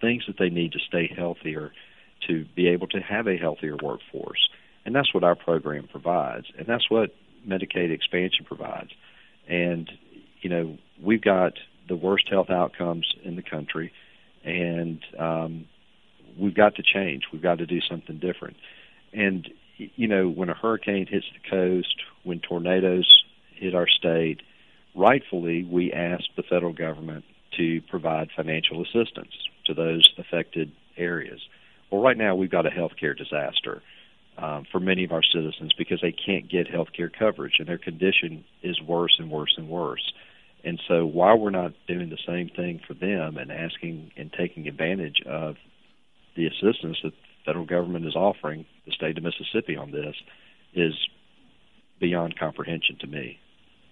things 0.00 0.22
that 0.28 0.38
they 0.38 0.50
need 0.50 0.70
to 0.70 0.78
stay 0.86 1.12
healthier 1.12 1.72
to 2.28 2.44
be 2.54 2.68
able 2.68 2.86
to 2.86 3.00
have 3.00 3.26
a 3.26 3.36
healthier 3.36 3.76
workforce. 3.82 4.48
And 4.84 4.94
that's 4.94 5.12
what 5.12 5.24
our 5.24 5.34
program 5.34 5.88
provides. 5.88 6.46
And 6.56 6.68
that's 6.68 6.88
what 6.88 7.12
Medicaid 7.46 7.90
expansion 7.90 8.44
provides. 8.44 8.90
And, 9.48 9.90
you 10.40 10.50
know, 10.50 10.78
we've 11.02 11.22
got 11.22 11.54
the 11.88 11.96
worst 11.96 12.28
health 12.28 12.50
outcomes 12.50 13.06
in 13.24 13.36
the 13.36 13.42
country, 13.42 13.92
and 14.44 15.00
um, 15.18 15.66
we've 16.38 16.54
got 16.54 16.76
to 16.76 16.82
change. 16.82 17.24
We've 17.32 17.42
got 17.42 17.58
to 17.58 17.66
do 17.66 17.80
something 17.80 18.18
different. 18.18 18.56
And, 19.12 19.48
you 19.76 20.06
know, 20.06 20.28
when 20.28 20.50
a 20.50 20.54
hurricane 20.54 21.06
hits 21.06 21.26
the 21.32 21.50
coast, 21.50 21.94
when 22.24 22.40
tornadoes 22.40 23.24
hit 23.54 23.74
our 23.74 23.88
state, 23.88 24.42
rightfully 24.94 25.64
we 25.64 25.92
ask 25.92 26.24
the 26.36 26.42
federal 26.42 26.72
government 26.72 27.24
to 27.56 27.80
provide 27.82 28.28
financial 28.36 28.82
assistance 28.82 29.32
to 29.64 29.74
those 29.74 30.08
affected 30.18 30.72
areas. 30.96 31.40
Well, 31.90 32.02
right 32.02 32.16
now 32.16 32.34
we've 32.34 32.50
got 32.50 32.66
a 32.66 32.70
healthcare 32.70 33.16
disaster 33.16 33.82
um, 34.38 34.64
for 34.70 34.78
many 34.78 35.04
of 35.04 35.12
our 35.12 35.22
citizens 35.22 35.72
because 35.76 36.00
they 36.00 36.12
can't 36.12 36.48
get 36.48 36.70
health 36.70 36.88
care 36.96 37.10
coverage 37.10 37.54
and 37.58 37.68
their 37.68 37.78
condition 37.78 38.44
is 38.62 38.80
worse 38.80 39.16
and 39.18 39.30
worse 39.30 39.54
and 39.56 39.68
worse. 39.68 40.12
And 40.64 40.80
so 40.88 41.04
while 41.04 41.38
we're 41.38 41.50
not 41.50 41.72
doing 41.86 42.08
the 42.08 42.18
same 42.26 42.48
thing 42.48 42.80
for 42.86 42.94
them 42.94 43.36
and 43.36 43.50
asking 43.50 44.12
and 44.16 44.32
taking 44.32 44.68
advantage 44.68 45.22
of 45.26 45.56
the 46.36 46.46
assistance 46.46 46.98
that 47.02 47.12
the 47.12 47.44
federal 47.44 47.66
government 47.66 48.06
is 48.06 48.14
offering 48.14 48.64
the 48.86 48.92
state 48.92 49.18
of 49.18 49.24
Mississippi 49.24 49.76
on 49.76 49.90
this 49.90 50.14
is 50.74 50.94
beyond 52.00 52.38
comprehension 52.38 52.96
to 53.00 53.06
me. 53.06 53.38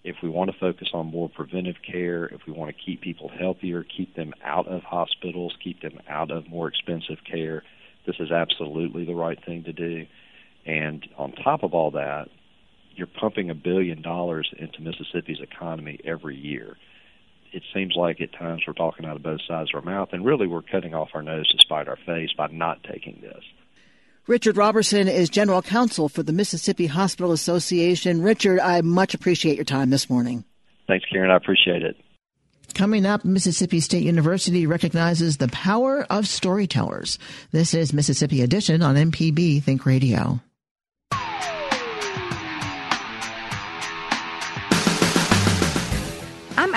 If 0.04 0.16
we 0.22 0.28
want 0.28 0.52
to 0.52 0.58
focus 0.58 0.88
on 0.94 1.06
more 1.06 1.28
preventive 1.28 1.76
care, 1.84 2.26
if 2.26 2.42
we 2.46 2.52
want 2.52 2.74
to 2.74 2.84
keep 2.84 3.00
people 3.00 3.28
healthier, 3.28 3.84
keep 3.84 4.14
them 4.14 4.32
out 4.44 4.68
of 4.68 4.82
hospitals, 4.82 5.56
keep 5.62 5.82
them 5.82 5.98
out 6.08 6.30
of 6.30 6.48
more 6.48 6.68
expensive 6.68 7.18
care, 7.28 7.64
this 8.06 8.16
is 8.20 8.30
absolutely 8.30 9.04
the 9.04 9.14
right 9.14 9.38
thing 9.44 9.64
to 9.64 9.72
do. 9.72 10.06
And 10.66 11.06
on 11.16 11.32
top 11.32 11.62
of 11.62 11.75
all 11.75 11.92
that, 11.92 12.28
you're 12.96 13.06
pumping 13.06 13.50
a 13.50 13.54
billion 13.54 14.02
dollars 14.02 14.50
into 14.58 14.80
Mississippi's 14.80 15.40
economy 15.40 16.00
every 16.04 16.37
year. 16.37 16.76
It 17.52 17.62
seems 17.73 17.94
like 17.96 18.20
at 18.20 18.32
times 18.32 18.62
we're 18.66 18.75
talking 18.75 19.06
out 19.06 19.16
of 19.16 19.23
both 19.23 19.40
sides 19.46 19.70
of 19.73 19.76
our 19.76 19.90
mouth, 19.90 20.08
and 20.12 20.25
really 20.25 20.46
we're 20.46 20.62
cutting 20.62 20.94
off 20.94 21.11
our 21.14 21.23
nose 21.23 21.49
to 21.49 21.58
spite 21.58 21.88
our 21.88 21.99
face 22.04 22.30
by 22.37 22.49
not 22.49 22.82
taking 22.82 23.20
this. 23.23 23.42
Richard 24.26 24.56
Roberson 24.56 25.06
is 25.06 25.30
General 25.30 25.62
Counsel 25.62 26.08
for 26.08 26.25
the 26.25 26.32
Mississippi 26.32 26.87
Hospital 26.87 27.30
Association. 27.30 28.23
Richard, 28.23 28.58
I 28.58 28.80
much 28.80 29.14
appreciate 29.14 29.54
your 29.54 29.64
time 29.64 29.90
this 29.90 30.11
morning. 30.11 30.44
Thanks, 30.88 31.06
Karen. 31.11 31.30
I 31.30 31.37
appreciate 31.37 31.82
it. 31.82 31.96
Coming 32.75 33.06
up, 33.06 33.25
Mississippi 33.25 33.78
State 33.78 34.02
University 34.02 34.66
recognizes 34.66 35.37
the 35.37 35.49
power 35.49 36.04
of 36.11 36.26
storytellers. 36.26 37.18
This 37.52 37.73
is 37.73 37.92
Mississippi 37.92 38.42
Edition 38.42 38.82
on 38.82 38.96
MPB 38.96 39.62
Think 39.62 39.87
Radio. 39.87 40.40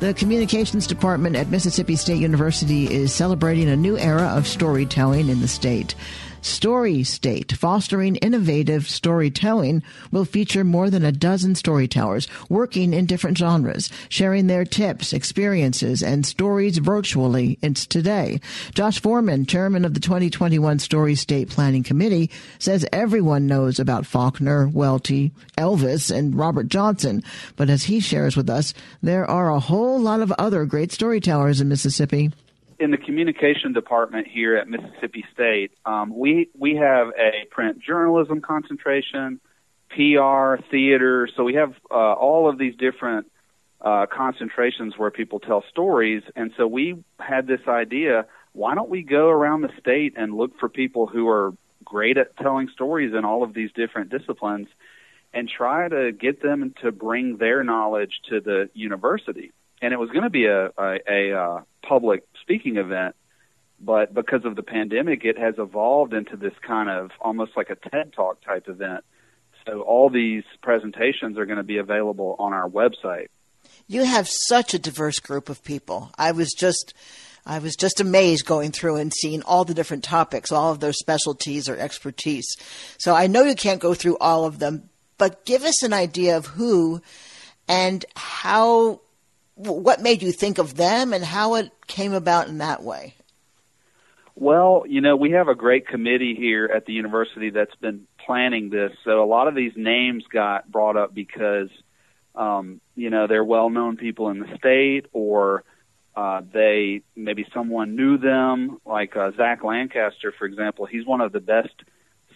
The 0.00 0.14
Communications 0.14 0.86
Department 0.86 1.34
at 1.34 1.48
Mississippi 1.48 1.96
State 1.96 2.20
University 2.20 2.88
is 2.92 3.12
celebrating 3.12 3.68
a 3.68 3.74
new 3.74 3.98
era 3.98 4.28
of 4.28 4.46
storytelling 4.46 5.28
in 5.28 5.40
the 5.40 5.48
state. 5.48 5.96
Story 6.40 7.02
State, 7.02 7.52
fostering 7.52 8.16
innovative 8.16 8.88
storytelling, 8.88 9.82
will 10.10 10.24
feature 10.24 10.64
more 10.64 10.90
than 10.90 11.04
a 11.04 11.12
dozen 11.12 11.54
storytellers 11.54 12.28
working 12.48 12.94
in 12.94 13.06
different 13.06 13.36
genres, 13.36 13.90
sharing 14.08 14.46
their 14.46 14.64
tips, 14.64 15.12
experiences, 15.12 16.02
and 16.02 16.24
stories 16.24 16.78
virtually. 16.78 17.58
It's 17.62 17.86
today. 17.86 18.40
Josh 18.74 19.00
Foreman, 19.00 19.46
chairman 19.46 19.84
of 19.84 19.94
the 19.94 20.00
2021 20.00 20.78
Story 20.78 21.14
State 21.14 21.50
Planning 21.50 21.82
Committee, 21.82 22.30
says 22.58 22.86
everyone 22.92 23.46
knows 23.46 23.78
about 23.78 24.06
Faulkner, 24.06 24.68
Welty, 24.68 25.32
Elvis, 25.56 26.14
and 26.14 26.36
Robert 26.36 26.68
Johnson. 26.68 27.22
But 27.56 27.70
as 27.70 27.84
he 27.84 28.00
shares 28.00 28.36
with 28.36 28.48
us, 28.48 28.74
there 29.02 29.28
are 29.28 29.50
a 29.50 29.60
whole 29.60 30.00
lot 30.00 30.20
of 30.20 30.32
other 30.32 30.64
great 30.64 30.92
storytellers 30.92 31.60
in 31.60 31.68
Mississippi 31.68 32.30
in 32.78 32.90
the 32.90 32.96
communication 32.96 33.72
department 33.72 34.28
here 34.28 34.56
at 34.56 34.68
Mississippi 34.68 35.24
State, 35.32 35.72
um, 35.84 36.16
we 36.16 36.48
we 36.56 36.76
have 36.76 37.08
a 37.18 37.46
print 37.50 37.80
journalism 37.82 38.40
concentration, 38.40 39.40
PR, 39.90 40.62
theater. 40.70 41.28
So 41.36 41.44
we 41.44 41.54
have 41.54 41.74
uh, 41.90 41.94
all 41.94 42.48
of 42.48 42.58
these 42.58 42.76
different 42.76 43.30
uh, 43.80 44.06
concentrations 44.06 44.94
where 44.96 45.10
people 45.10 45.40
tell 45.40 45.64
stories. 45.70 46.22
And 46.36 46.52
so 46.56 46.66
we 46.66 47.02
had 47.18 47.46
this 47.46 47.60
idea: 47.66 48.26
why 48.52 48.74
don't 48.74 48.90
we 48.90 49.02
go 49.02 49.28
around 49.28 49.62
the 49.62 49.72
state 49.80 50.14
and 50.16 50.34
look 50.34 50.58
for 50.58 50.68
people 50.68 51.06
who 51.06 51.28
are 51.28 51.52
great 51.84 52.16
at 52.16 52.36
telling 52.36 52.68
stories 52.68 53.14
in 53.14 53.24
all 53.24 53.42
of 53.42 53.54
these 53.54 53.72
different 53.72 54.10
disciplines, 54.10 54.68
and 55.34 55.48
try 55.48 55.88
to 55.88 56.12
get 56.12 56.42
them 56.42 56.74
to 56.82 56.92
bring 56.92 57.38
their 57.38 57.64
knowledge 57.64 58.20
to 58.28 58.40
the 58.40 58.70
university 58.72 59.52
and 59.80 59.92
it 59.92 59.98
was 59.98 60.10
going 60.10 60.24
to 60.24 60.30
be 60.30 60.46
a, 60.46 60.66
a, 60.78 60.98
a 61.08 61.38
uh, 61.38 61.60
public 61.86 62.24
speaking 62.42 62.76
event, 62.76 63.14
but 63.80 64.12
because 64.12 64.44
of 64.44 64.56
the 64.56 64.62
pandemic, 64.62 65.24
it 65.24 65.38
has 65.38 65.54
evolved 65.58 66.12
into 66.12 66.36
this 66.36 66.54
kind 66.66 66.88
of 66.88 67.10
almost 67.20 67.52
like 67.56 67.70
a 67.70 67.76
TED 67.76 68.12
Talk 68.12 68.42
type 68.42 68.68
event. 68.68 69.04
So 69.66 69.82
all 69.82 70.10
these 70.10 70.44
presentations 70.62 71.38
are 71.38 71.46
going 71.46 71.58
to 71.58 71.62
be 71.64 71.78
available 71.78 72.36
on 72.38 72.52
our 72.52 72.68
website. 72.68 73.26
You 73.86 74.04
have 74.04 74.28
such 74.28 74.74
a 74.74 74.78
diverse 74.78 75.18
group 75.20 75.48
of 75.48 75.62
people. 75.62 76.10
I 76.18 76.32
was 76.32 76.52
just 76.52 76.94
I 77.46 77.60
was 77.60 77.76
just 77.76 78.00
amazed 78.00 78.44
going 78.44 78.72
through 78.72 78.96
and 78.96 79.12
seeing 79.12 79.42
all 79.42 79.64
the 79.64 79.74
different 79.74 80.04
topics, 80.04 80.52
all 80.52 80.72
of 80.72 80.80
their 80.80 80.92
specialties 80.92 81.68
or 81.68 81.76
expertise. 81.76 82.46
So 82.98 83.14
I 83.14 83.26
know 83.26 83.44
you 83.44 83.54
can't 83.54 83.80
go 83.80 83.94
through 83.94 84.18
all 84.18 84.44
of 84.44 84.58
them, 84.58 84.90
but 85.16 85.46
give 85.46 85.64
us 85.64 85.82
an 85.82 85.94
idea 85.94 86.36
of 86.36 86.46
who 86.46 87.00
and 87.66 88.04
how 88.16 89.00
what 89.58 90.00
made 90.00 90.22
you 90.22 90.32
think 90.32 90.58
of 90.58 90.76
them 90.76 91.12
and 91.12 91.24
how 91.24 91.56
it 91.56 91.70
came 91.86 92.12
about 92.12 92.48
in 92.48 92.58
that 92.58 92.82
way? 92.82 93.14
Well, 94.34 94.84
you 94.86 95.00
know, 95.00 95.16
we 95.16 95.32
have 95.32 95.48
a 95.48 95.54
great 95.54 95.88
committee 95.88 96.36
here 96.38 96.70
at 96.72 96.86
the 96.86 96.92
university 96.92 97.50
that's 97.50 97.74
been 97.76 98.06
planning 98.24 98.70
this. 98.70 98.92
So 99.04 99.22
a 99.22 99.26
lot 99.26 99.48
of 99.48 99.56
these 99.56 99.72
names 99.74 100.24
got 100.32 100.70
brought 100.70 100.96
up 100.96 101.12
because, 101.12 101.70
um, 102.36 102.80
you 102.94 103.10
know, 103.10 103.26
they're 103.26 103.44
well 103.44 103.68
known 103.68 103.96
people 103.96 104.28
in 104.28 104.38
the 104.38 104.56
state 104.56 105.06
or 105.12 105.64
uh, 106.14 106.42
they 106.52 107.02
maybe 107.16 107.46
someone 107.52 107.96
knew 107.96 108.18
them, 108.18 108.78
like 108.84 109.16
uh, 109.16 109.32
Zach 109.36 109.64
Lancaster, 109.64 110.32
for 110.36 110.46
example. 110.46 110.86
He's 110.86 111.06
one 111.06 111.20
of 111.20 111.32
the 111.32 111.40
best 111.40 111.74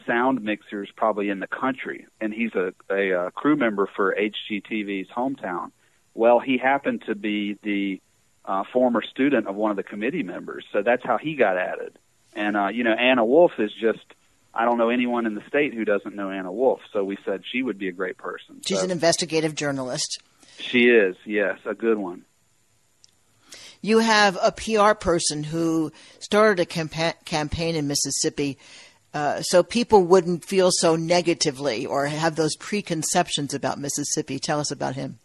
sound 0.06 0.42
mixers 0.42 0.88
probably 0.96 1.28
in 1.30 1.40
the 1.40 1.46
country, 1.46 2.06
and 2.20 2.32
he's 2.32 2.54
a, 2.54 2.72
a, 2.90 3.26
a 3.26 3.30
crew 3.30 3.56
member 3.56 3.88
for 3.94 4.16
HGTV's 4.16 5.08
Hometown. 5.10 5.72
Well, 6.14 6.40
he 6.40 6.58
happened 6.58 7.04
to 7.06 7.14
be 7.14 7.58
the 7.62 8.00
uh, 8.44 8.64
former 8.72 9.02
student 9.02 9.46
of 9.46 9.54
one 9.54 9.70
of 9.70 9.76
the 9.76 9.82
committee 9.82 10.22
members, 10.22 10.64
so 10.72 10.82
that's 10.82 11.04
how 11.04 11.18
he 11.18 11.36
got 11.36 11.56
added. 11.56 11.98
And 12.34 12.56
uh, 12.56 12.68
you 12.68 12.84
know, 12.84 12.92
Anna 12.92 13.24
Wolfe 13.24 13.58
is 13.58 13.72
just 13.80 14.04
I 14.54 14.64
don't 14.64 14.78
know 14.78 14.90
anyone 14.90 15.26
in 15.26 15.34
the 15.34 15.42
state 15.48 15.74
who 15.74 15.84
doesn't 15.84 16.14
know 16.14 16.30
Anna 16.30 16.52
Wolfe. 16.52 16.80
So 16.92 17.04
we 17.04 17.16
said 17.24 17.42
she 17.50 17.62
would 17.62 17.78
be 17.78 17.88
a 17.88 17.92
great 17.92 18.18
person. 18.18 18.60
She's 18.66 18.78
so, 18.78 18.84
an 18.84 18.90
investigative 18.90 19.54
journalist. 19.54 20.22
She 20.58 20.88
is, 20.88 21.16
yes, 21.24 21.58
a 21.64 21.74
good 21.74 21.98
one. 21.98 22.24
You 23.80 23.98
have 23.98 24.38
a 24.40 24.52
PR 24.52 24.94
person 24.94 25.42
who 25.42 25.90
started 26.20 26.60
a 26.60 26.66
campa- 26.66 27.24
campaign 27.24 27.74
in 27.74 27.88
Mississippi 27.88 28.58
uh, 29.14 29.42
so 29.42 29.62
people 29.62 30.04
wouldn't 30.04 30.44
feel 30.44 30.70
so 30.72 30.96
negatively 30.96 31.84
or 31.84 32.06
have 32.06 32.36
those 32.36 32.56
preconceptions 32.56 33.52
about 33.52 33.78
Mississippi. 33.78 34.38
Tell 34.38 34.60
us 34.60 34.70
about 34.70 34.94
him. 34.94 35.18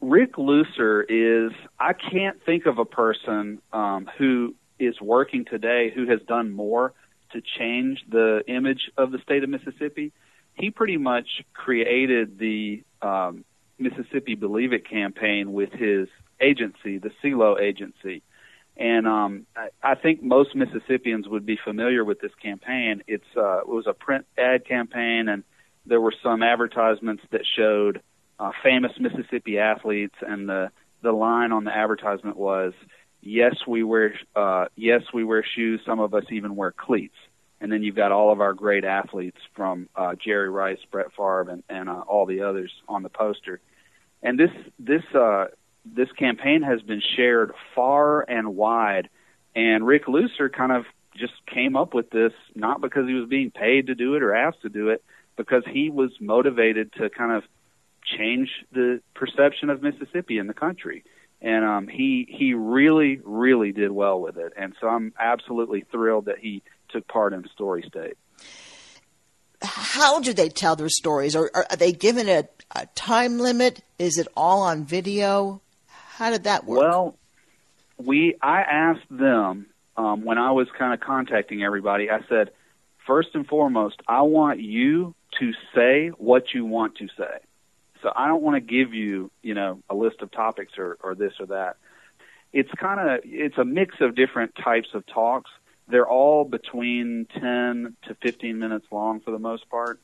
Rick 0.00 0.38
Looser 0.38 1.02
is, 1.02 1.52
I 1.78 1.92
can't 1.92 2.42
think 2.44 2.66
of 2.66 2.78
a 2.78 2.84
person 2.84 3.60
um, 3.72 4.08
who 4.18 4.54
is 4.78 5.00
working 5.00 5.44
today 5.44 5.90
who 5.94 6.08
has 6.08 6.20
done 6.26 6.52
more 6.52 6.92
to 7.32 7.42
change 7.58 8.04
the 8.08 8.42
image 8.46 8.90
of 8.96 9.10
the 9.10 9.18
state 9.18 9.42
of 9.42 9.50
Mississippi. 9.50 10.12
He 10.54 10.70
pretty 10.70 10.96
much 10.96 11.26
created 11.52 12.38
the 12.38 12.82
um, 13.02 13.44
Mississippi 13.78 14.34
Believe 14.34 14.72
It 14.72 14.88
campaign 14.88 15.52
with 15.52 15.72
his 15.72 16.08
agency, 16.40 16.98
the 16.98 17.10
Cirlot 17.20 17.60
agency. 17.60 18.22
And 18.76 19.08
um, 19.08 19.46
I, 19.56 19.68
I 19.82 19.94
think 19.96 20.22
most 20.22 20.54
Mississippians 20.54 21.26
would 21.28 21.44
be 21.44 21.58
familiar 21.62 22.04
with 22.04 22.20
this 22.20 22.30
campaign. 22.40 23.02
It's 23.08 23.24
uh, 23.36 23.58
it 23.58 23.68
was 23.68 23.86
a 23.88 23.92
print 23.92 24.26
ad 24.38 24.64
campaign, 24.66 25.28
and 25.28 25.42
there 25.84 26.00
were 26.00 26.14
some 26.22 26.44
advertisements 26.44 27.24
that 27.30 27.42
showed 27.56 28.00
uh, 28.38 28.52
famous 28.62 28.92
Mississippi 28.98 29.58
athletes, 29.58 30.14
and 30.20 30.48
the 30.48 30.70
the 31.02 31.12
line 31.12 31.52
on 31.52 31.64
the 31.64 31.74
advertisement 31.74 32.36
was, 32.36 32.72
"Yes, 33.20 33.56
we 33.66 33.82
wear 33.82 34.14
uh, 34.36 34.66
yes 34.76 35.02
we 35.12 35.24
wear 35.24 35.44
shoes. 35.44 35.80
Some 35.84 36.00
of 36.00 36.14
us 36.14 36.24
even 36.30 36.56
wear 36.56 36.72
cleats." 36.72 37.16
And 37.60 37.72
then 37.72 37.82
you've 37.82 37.96
got 37.96 38.12
all 38.12 38.30
of 38.30 38.40
our 38.40 38.54
great 38.54 38.84
athletes 38.84 39.38
from 39.56 39.88
uh, 39.96 40.14
Jerry 40.14 40.48
Rice, 40.48 40.78
Brett 40.92 41.08
Favre, 41.16 41.50
and, 41.50 41.64
and 41.68 41.88
uh, 41.88 42.02
all 42.06 42.24
the 42.24 42.42
others 42.42 42.70
on 42.88 43.02
the 43.02 43.08
poster. 43.08 43.60
And 44.22 44.38
this 44.38 44.50
this 44.78 45.02
uh, 45.14 45.46
this 45.84 46.10
campaign 46.12 46.62
has 46.62 46.82
been 46.82 47.02
shared 47.16 47.52
far 47.74 48.22
and 48.22 48.54
wide. 48.54 49.08
And 49.56 49.84
Rick 49.86 50.06
Looser 50.06 50.48
kind 50.48 50.70
of 50.70 50.84
just 51.16 51.32
came 51.52 51.74
up 51.74 51.94
with 51.94 52.10
this 52.10 52.32
not 52.54 52.80
because 52.80 53.08
he 53.08 53.14
was 53.14 53.28
being 53.28 53.50
paid 53.50 53.88
to 53.88 53.96
do 53.96 54.14
it 54.14 54.22
or 54.22 54.34
asked 54.34 54.62
to 54.62 54.68
do 54.68 54.90
it, 54.90 55.02
because 55.36 55.64
he 55.68 55.90
was 55.90 56.10
motivated 56.20 56.92
to 56.94 57.10
kind 57.10 57.32
of 57.32 57.42
change 58.16 58.48
the 58.72 59.00
perception 59.14 59.70
of 59.70 59.82
Mississippi 59.82 60.38
in 60.38 60.46
the 60.46 60.54
country. 60.54 61.04
And 61.40 61.64
um, 61.64 61.88
he 61.88 62.26
he 62.28 62.54
really 62.54 63.20
really 63.24 63.70
did 63.70 63.92
well 63.92 64.20
with 64.20 64.36
it, 64.38 64.52
and 64.56 64.74
so 64.80 64.88
I'm 64.88 65.12
absolutely 65.16 65.84
thrilled 65.92 66.24
that 66.24 66.38
he 66.38 66.62
took 66.88 67.06
part 67.06 67.32
in 67.32 67.46
Story 67.54 67.84
State. 67.86 68.16
How 69.62 70.20
do 70.20 70.32
they 70.32 70.48
tell 70.48 70.74
their 70.74 70.88
stories? 70.88 71.36
Or 71.36 71.50
are 71.54 71.76
they 71.76 71.92
given 71.92 72.28
a, 72.28 72.48
a 72.74 72.86
time 72.94 73.38
limit? 73.38 73.82
Is 73.98 74.18
it 74.18 74.26
all 74.36 74.62
on 74.62 74.84
video? 74.84 75.60
How 75.86 76.30
did 76.30 76.44
that 76.44 76.64
work? 76.64 76.80
Well, 76.80 77.16
we 77.98 78.36
I 78.42 78.62
asked 78.62 79.08
them 79.08 79.66
um, 79.96 80.24
when 80.24 80.38
I 80.38 80.50
was 80.52 80.66
kind 80.76 80.92
of 80.92 81.00
contacting 81.00 81.62
everybody. 81.62 82.10
I 82.10 82.20
said, 82.28 82.50
first 83.06 83.28
and 83.34 83.46
foremost, 83.46 84.00
I 84.08 84.22
want 84.22 84.60
you 84.60 85.14
to 85.38 85.52
say 85.74 86.08
what 86.18 86.54
you 86.54 86.64
want 86.64 86.96
to 86.96 87.06
say. 87.16 87.38
So 88.02 88.12
I 88.14 88.28
don't 88.28 88.42
want 88.42 88.56
to 88.56 88.60
give 88.60 88.94
you, 88.94 89.30
you 89.42 89.54
know, 89.54 89.82
a 89.88 89.94
list 89.94 90.20
of 90.20 90.30
topics 90.30 90.72
or, 90.78 90.98
or 91.02 91.14
this 91.14 91.32
or 91.40 91.46
that. 91.46 91.76
It's 92.52 92.70
kind 92.78 93.00
of 93.00 93.20
it's 93.24 93.58
a 93.58 93.64
mix 93.64 93.96
of 94.00 94.14
different 94.14 94.54
types 94.54 94.88
of 94.94 95.04
talks. 95.06 95.50
They're 95.88 96.08
all 96.08 96.44
between 96.44 97.26
10 97.34 97.96
to 98.08 98.14
15 98.22 98.58
minutes 98.58 98.86
long 98.90 99.20
for 99.20 99.30
the 99.30 99.38
most 99.38 99.68
part, 99.68 100.00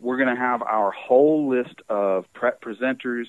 We're 0.00 0.16
going 0.16 0.28
to 0.28 0.40
have 0.40 0.62
our 0.62 0.92
whole 0.92 1.48
list 1.48 1.82
of 1.88 2.32
prep 2.32 2.62
presenters 2.62 3.24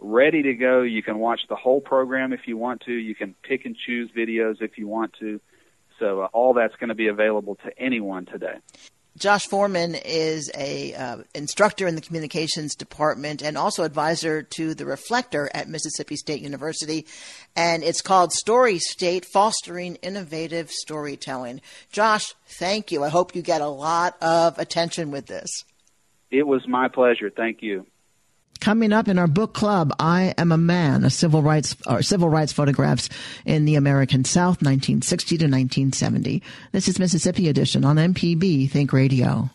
ready 0.00 0.42
to 0.42 0.54
go. 0.54 0.82
You 0.82 1.04
can 1.04 1.20
watch 1.20 1.42
the 1.48 1.54
whole 1.54 1.80
program 1.80 2.32
if 2.32 2.48
you 2.48 2.56
want 2.56 2.80
to. 2.86 2.92
You 2.92 3.14
can 3.14 3.36
pick 3.44 3.64
and 3.64 3.76
choose 3.76 4.10
videos 4.10 4.60
if 4.60 4.76
you 4.76 4.88
want 4.88 5.12
to. 5.20 5.40
So 6.00 6.22
uh, 6.22 6.30
all 6.32 6.54
that's 6.54 6.74
going 6.74 6.88
to 6.88 6.96
be 6.96 7.06
available 7.06 7.54
to 7.64 7.70
anyone 7.78 8.26
today. 8.26 8.56
Josh 9.18 9.46
Foreman 9.46 9.94
is 9.94 10.50
a 10.54 10.94
uh, 10.94 11.18
instructor 11.34 11.86
in 11.86 11.94
the 11.94 12.00
communications 12.00 12.74
department 12.74 13.42
and 13.42 13.58
also 13.58 13.82
advisor 13.82 14.42
to 14.42 14.74
the 14.74 14.86
Reflector 14.86 15.50
at 15.52 15.68
Mississippi 15.68 16.16
State 16.16 16.40
University, 16.40 17.06
and 17.56 17.82
it's 17.82 18.02
called 18.02 18.32
Story 18.32 18.78
State: 18.78 19.26
Fostering 19.32 19.96
Innovative 19.96 20.70
Storytelling. 20.70 21.60
Josh, 21.90 22.34
thank 22.46 22.92
you. 22.92 23.02
I 23.02 23.08
hope 23.08 23.34
you 23.34 23.42
get 23.42 23.60
a 23.60 23.68
lot 23.68 24.16
of 24.22 24.58
attention 24.58 25.10
with 25.10 25.26
this. 25.26 25.50
It 26.30 26.46
was 26.46 26.66
my 26.68 26.88
pleasure. 26.88 27.30
Thank 27.30 27.62
you. 27.62 27.86
Coming 28.60 28.92
up 28.92 29.08
in 29.08 29.18
our 29.18 29.26
book 29.26 29.54
club, 29.54 29.90
I 29.98 30.34
Am 30.36 30.52
a 30.52 30.58
Man, 30.58 31.02
a 31.04 31.10
civil 31.10 31.42
rights 31.42 31.74
or 31.86 32.02
civil 32.02 32.28
rights 32.28 32.52
photographs 32.52 33.08
in 33.46 33.64
the 33.64 33.76
American 33.76 34.24
South, 34.24 34.60
1960 34.60 35.38
to 35.38 35.44
1970. 35.44 36.42
This 36.70 36.86
is 36.86 36.98
Mississippi 36.98 37.48
Edition 37.48 37.86
on 37.86 37.96
MPB 37.96 38.70
Think 38.70 38.92
Radio. 38.92 39.48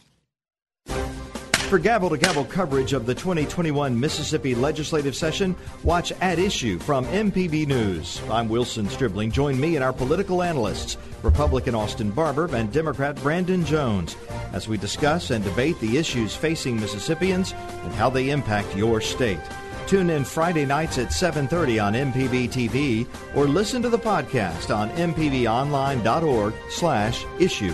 For 1.69 1.80
gavel 1.80 2.10
to 2.12 2.17
gavel 2.17 2.45
coverage 2.45 2.93
of 2.93 3.08
the 3.08 3.15
2021 3.15 3.99
Mississippi 3.99 4.54
legislative 4.54 5.15
session, 5.15 5.56
watch 5.84 6.12
At 6.21 6.38
Issue 6.38 6.78
from 6.78 7.08
MPB 7.08 7.65
News. 7.65 8.21
I'm 8.30 8.47
Wilson 8.47 8.88
Stribling. 8.88 9.32
Join 9.32 9.60
me 9.60 9.75
and 9.75 9.84
our 9.84 9.91
political 9.91 10.43
analysts, 10.43 10.95
Republican 11.23 11.73
Austin 11.73 12.12
Barbour 12.12 12.56
and 12.56 12.71
Democrat 12.71 13.19
Brandon 13.23 13.65
Jones, 13.65 14.15
as 14.54 14.67
we 14.67 14.78
discuss 14.78 15.32
and 15.32 15.43
debate 15.43 15.80
the 15.80 15.97
issues 15.97 16.36
facing 16.36 16.80
Mississippians 16.80 17.56
and 17.84 17.91
how 17.93 18.12
they 18.12 18.30
impact 18.30 18.75
your 18.75 19.01
state. 19.01 19.39
Tune 19.88 20.12
in 20.12 20.23
Friday 20.23 20.67
nights 20.67 20.99
at 20.99 21.12
7:30 21.12 21.80
on 21.80 21.95
MPB 21.95 22.47
TV 22.47 23.08
or 23.36 23.47
listen 23.47 23.82
to 23.82 23.89
the 23.89 23.97
podcast 23.97 24.69
on 24.73 24.91
mpbonline.org/issue. 24.91 27.73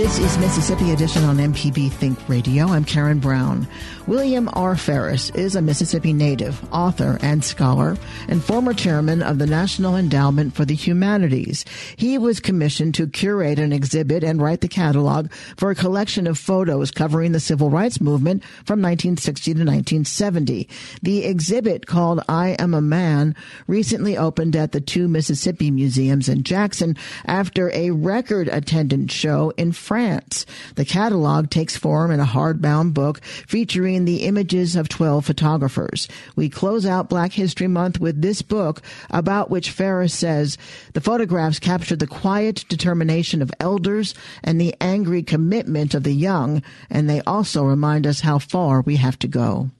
This 0.00 0.18
is 0.18 0.38
Mississippi 0.38 0.92
Edition 0.92 1.24
on 1.24 1.36
MPB 1.36 1.92
Think 1.92 2.26
Radio. 2.26 2.68
I'm 2.68 2.86
Karen 2.86 3.18
Brown. 3.18 3.68
William 4.06 4.48
R. 4.54 4.74
Ferris 4.74 5.28
is 5.30 5.54
a 5.54 5.60
Mississippi 5.60 6.14
native, 6.14 6.58
author, 6.72 7.18
and 7.20 7.44
scholar, 7.44 7.98
and 8.26 8.42
former 8.42 8.72
chairman 8.72 9.22
of 9.22 9.38
the 9.38 9.46
National 9.46 9.96
Endowment 9.96 10.54
for 10.54 10.64
the 10.64 10.74
Humanities. 10.74 11.66
He 11.96 12.16
was 12.16 12.40
commissioned 12.40 12.94
to 12.94 13.06
curate 13.06 13.58
an 13.58 13.74
exhibit 13.74 14.24
and 14.24 14.40
write 14.40 14.62
the 14.62 14.68
catalog 14.68 15.30
for 15.58 15.70
a 15.70 15.74
collection 15.74 16.26
of 16.26 16.38
photos 16.38 16.90
covering 16.90 17.32
the 17.32 17.38
civil 17.38 17.68
rights 17.68 18.00
movement 18.00 18.42
from 18.64 18.80
1960 18.80 19.52
to 19.52 19.58
1970. 19.60 20.66
The 21.02 21.24
exhibit, 21.24 21.86
called 21.86 22.22
I 22.26 22.56
Am 22.58 22.72
a 22.72 22.80
Man, 22.80 23.36
recently 23.66 24.16
opened 24.16 24.56
at 24.56 24.72
the 24.72 24.80
two 24.80 25.08
Mississippi 25.08 25.70
museums 25.70 26.26
in 26.26 26.42
Jackson 26.42 26.96
after 27.26 27.70
a 27.74 27.90
record 27.90 28.48
attendance 28.48 29.12
show 29.12 29.52
in 29.58 29.72
France. 29.90 30.46
The 30.76 30.84
catalog 30.84 31.50
takes 31.50 31.76
form 31.76 32.12
in 32.12 32.20
a 32.20 32.24
hardbound 32.24 32.94
book 32.94 33.20
featuring 33.24 34.04
the 34.04 34.22
images 34.22 34.76
of 34.76 34.88
12 34.88 35.24
photographers. 35.24 36.06
We 36.36 36.48
close 36.48 36.86
out 36.86 37.08
Black 37.08 37.32
History 37.32 37.66
Month 37.66 37.98
with 37.98 38.22
this 38.22 38.40
book 38.40 38.82
about 39.10 39.50
which 39.50 39.72
Ferris 39.72 40.14
says 40.14 40.58
the 40.92 41.00
photographs 41.00 41.58
capture 41.58 41.96
the 41.96 42.06
quiet 42.06 42.64
determination 42.68 43.42
of 43.42 43.50
elders 43.58 44.14
and 44.44 44.60
the 44.60 44.76
angry 44.80 45.24
commitment 45.24 45.92
of 45.92 46.04
the 46.04 46.14
young, 46.14 46.62
and 46.88 47.10
they 47.10 47.20
also 47.22 47.64
remind 47.64 48.06
us 48.06 48.20
how 48.20 48.38
far 48.38 48.82
we 48.82 48.94
have 48.94 49.18
to 49.18 49.26
go. 49.26 49.70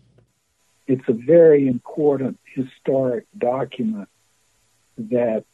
It's 0.88 1.08
a 1.08 1.12
very 1.12 1.68
important 1.68 2.40
historic 2.52 3.26
document 3.38 4.08
that 4.98 5.44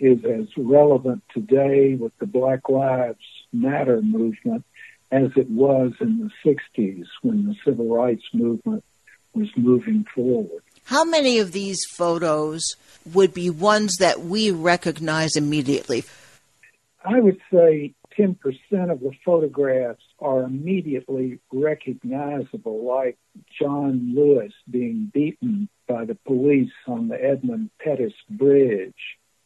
is 0.00 0.18
as 0.24 0.48
relevant 0.56 1.22
today 1.32 1.94
with 1.94 2.10
the 2.18 2.26
Black 2.26 2.68
Lives 2.68 3.24
Matter 3.54 4.02
movement 4.02 4.64
as 5.10 5.30
it 5.36 5.48
was 5.48 5.92
in 6.00 6.18
the 6.18 6.30
60s 6.76 7.06
when 7.22 7.46
the 7.46 7.54
civil 7.64 7.94
rights 7.94 8.24
movement 8.32 8.84
was 9.32 9.48
moving 9.56 10.04
forward. 10.14 10.62
How 10.84 11.04
many 11.04 11.38
of 11.38 11.52
these 11.52 11.78
photos 11.88 12.62
would 13.12 13.32
be 13.32 13.50
ones 13.50 13.96
that 13.98 14.20
we 14.20 14.50
recognize 14.50 15.36
immediately? 15.36 16.04
I 17.04 17.20
would 17.20 17.40
say 17.52 17.94
10% 18.18 18.36
of 18.90 19.00
the 19.00 19.12
photographs 19.24 20.02
are 20.20 20.42
immediately 20.42 21.38
recognizable, 21.52 22.84
like 22.84 23.18
John 23.60 24.14
Lewis 24.14 24.52
being 24.70 25.10
beaten 25.12 25.68
by 25.86 26.04
the 26.04 26.16
police 26.26 26.72
on 26.86 27.08
the 27.08 27.22
Edmund 27.22 27.70
Pettus 27.80 28.14
Bridge, 28.30 28.94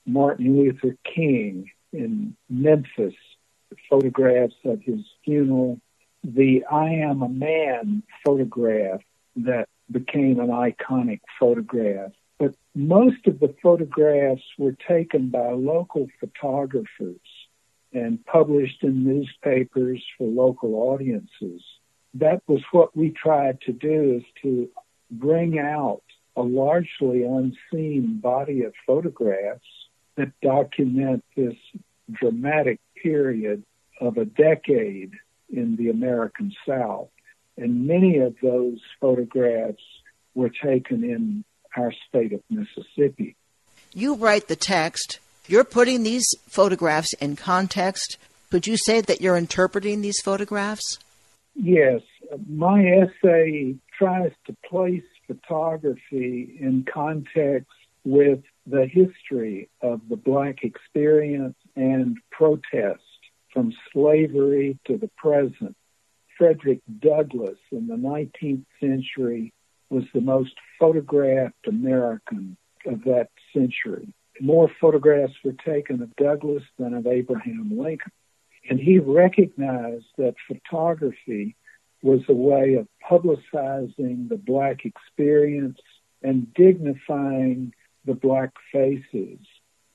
Martin 0.06 0.56
Luther 0.56 0.96
King 1.04 1.70
in 1.92 2.36
Memphis, 2.48 3.14
photographs 3.88 4.54
of 4.64 4.82
his 4.82 5.00
funeral, 5.24 5.80
the 6.24 6.64
I 6.70 6.90
Am 6.90 7.22
a 7.22 7.28
Man 7.28 8.02
photograph 8.24 9.00
that 9.36 9.68
became 9.90 10.40
an 10.40 10.48
iconic 10.48 11.20
photograph. 11.38 12.12
But 12.38 12.54
most 12.74 13.26
of 13.26 13.40
the 13.40 13.54
photographs 13.62 14.42
were 14.58 14.76
taken 14.86 15.30
by 15.30 15.52
local 15.52 16.08
photographers 16.20 17.20
and 17.92 18.24
published 18.26 18.82
in 18.82 19.04
newspapers 19.04 20.02
for 20.16 20.28
local 20.28 20.74
audiences. 20.74 21.62
That 22.14 22.42
was 22.46 22.62
what 22.72 22.96
we 22.96 23.10
tried 23.10 23.60
to 23.62 23.72
do 23.72 24.16
is 24.16 24.24
to 24.42 24.68
bring 25.10 25.58
out 25.58 26.02
a 26.36 26.42
largely 26.42 27.24
unseen 27.24 28.20
body 28.22 28.62
of 28.62 28.72
photographs 28.86 29.66
that 30.16 30.32
document 30.42 31.24
this 31.36 31.56
dramatic 32.12 32.80
period 33.02 33.62
of 34.00 34.16
a 34.16 34.24
decade 34.24 35.12
in 35.50 35.76
the 35.76 35.90
American 35.90 36.52
South. 36.66 37.08
And 37.56 37.86
many 37.86 38.18
of 38.18 38.36
those 38.42 38.78
photographs 39.00 39.82
were 40.34 40.50
taken 40.50 41.02
in 41.02 41.44
our 41.76 41.92
state 42.08 42.32
of 42.32 42.40
Mississippi. 42.50 43.36
You 43.92 44.14
write 44.14 44.48
the 44.48 44.56
text 44.56 45.18
you're 45.48 45.64
putting 45.64 46.02
these 46.02 46.26
photographs 46.46 47.14
in 47.14 47.34
context. 47.34 48.18
Could 48.50 48.66
you 48.66 48.76
say 48.76 49.00
that 49.00 49.22
you're 49.22 49.36
interpreting 49.36 50.02
these 50.02 50.20
photographs? 50.20 50.98
Yes. 51.54 52.02
My 52.46 52.84
essay 52.84 53.76
tries 53.98 54.32
to 54.46 54.54
place 54.68 55.02
photography 55.26 56.58
in 56.60 56.86
context 56.92 57.70
with 58.04 58.42
the 58.66 58.86
history 58.86 59.70
of 59.80 60.02
the 60.10 60.16
Black 60.16 60.62
experience 60.62 61.56
and 61.76 62.18
protest 62.30 63.02
from 63.52 63.72
slavery 63.92 64.78
to 64.86 64.96
the 64.96 65.10
present. 65.16 65.76
Frederick 66.36 66.80
Douglass 67.00 67.58
in 67.72 67.86
the 67.88 67.96
19th 67.96 68.64
century 68.80 69.52
was 69.90 70.04
the 70.14 70.20
most 70.20 70.54
photographed 70.78 71.66
American 71.66 72.56
of 72.86 73.02
that 73.04 73.28
century 73.52 74.12
more 74.40 74.70
photographs 74.80 75.34
were 75.44 75.54
taken 75.64 76.02
of 76.02 76.14
Douglass 76.16 76.62
than 76.78 76.94
of 76.94 77.06
Abraham 77.06 77.72
Lincoln. 77.76 78.12
And 78.68 78.78
he 78.78 78.98
recognized 78.98 80.06
that 80.18 80.34
photography 80.46 81.56
was 82.02 82.20
a 82.28 82.34
way 82.34 82.74
of 82.74 82.86
publicizing 83.08 84.28
the 84.28 84.40
Black 84.44 84.84
experience 84.84 85.78
and 86.22 86.52
dignifying 86.54 87.72
the 88.04 88.14
Black 88.14 88.52
faces. 88.72 89.38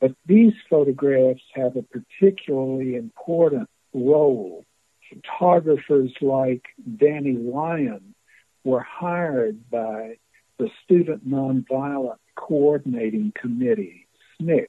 But 0.04 0.16
these 0.26 0.52
photographs 0.70 1.44
have 1.54 1.78
a 1.78 1.82
particularly 1.82 2.96
important 2.96 3.70
role. 3.94 4.66
Photographers 5.10 6.12
like 6.20 6.66
Danny 6.98 7.38
Lyon 7.38 8.14
were 8.66 8.82
hired 8.82 9.70
by 9.70 10.18
the 10.60 10.70
Student 10.84 11.26
Nonviolent 11.26 12.18
Coordinating 12.36 13.32
Committee 13.40 14.06
SNCC. 14.42 14.68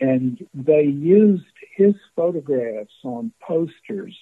And 0.00 0.44
they 0.52 0.82
used 0.82 1.44
his 1.76 1.94
photographs 2.16 3.04
on 3.04 3.32
posters 3.40 4.18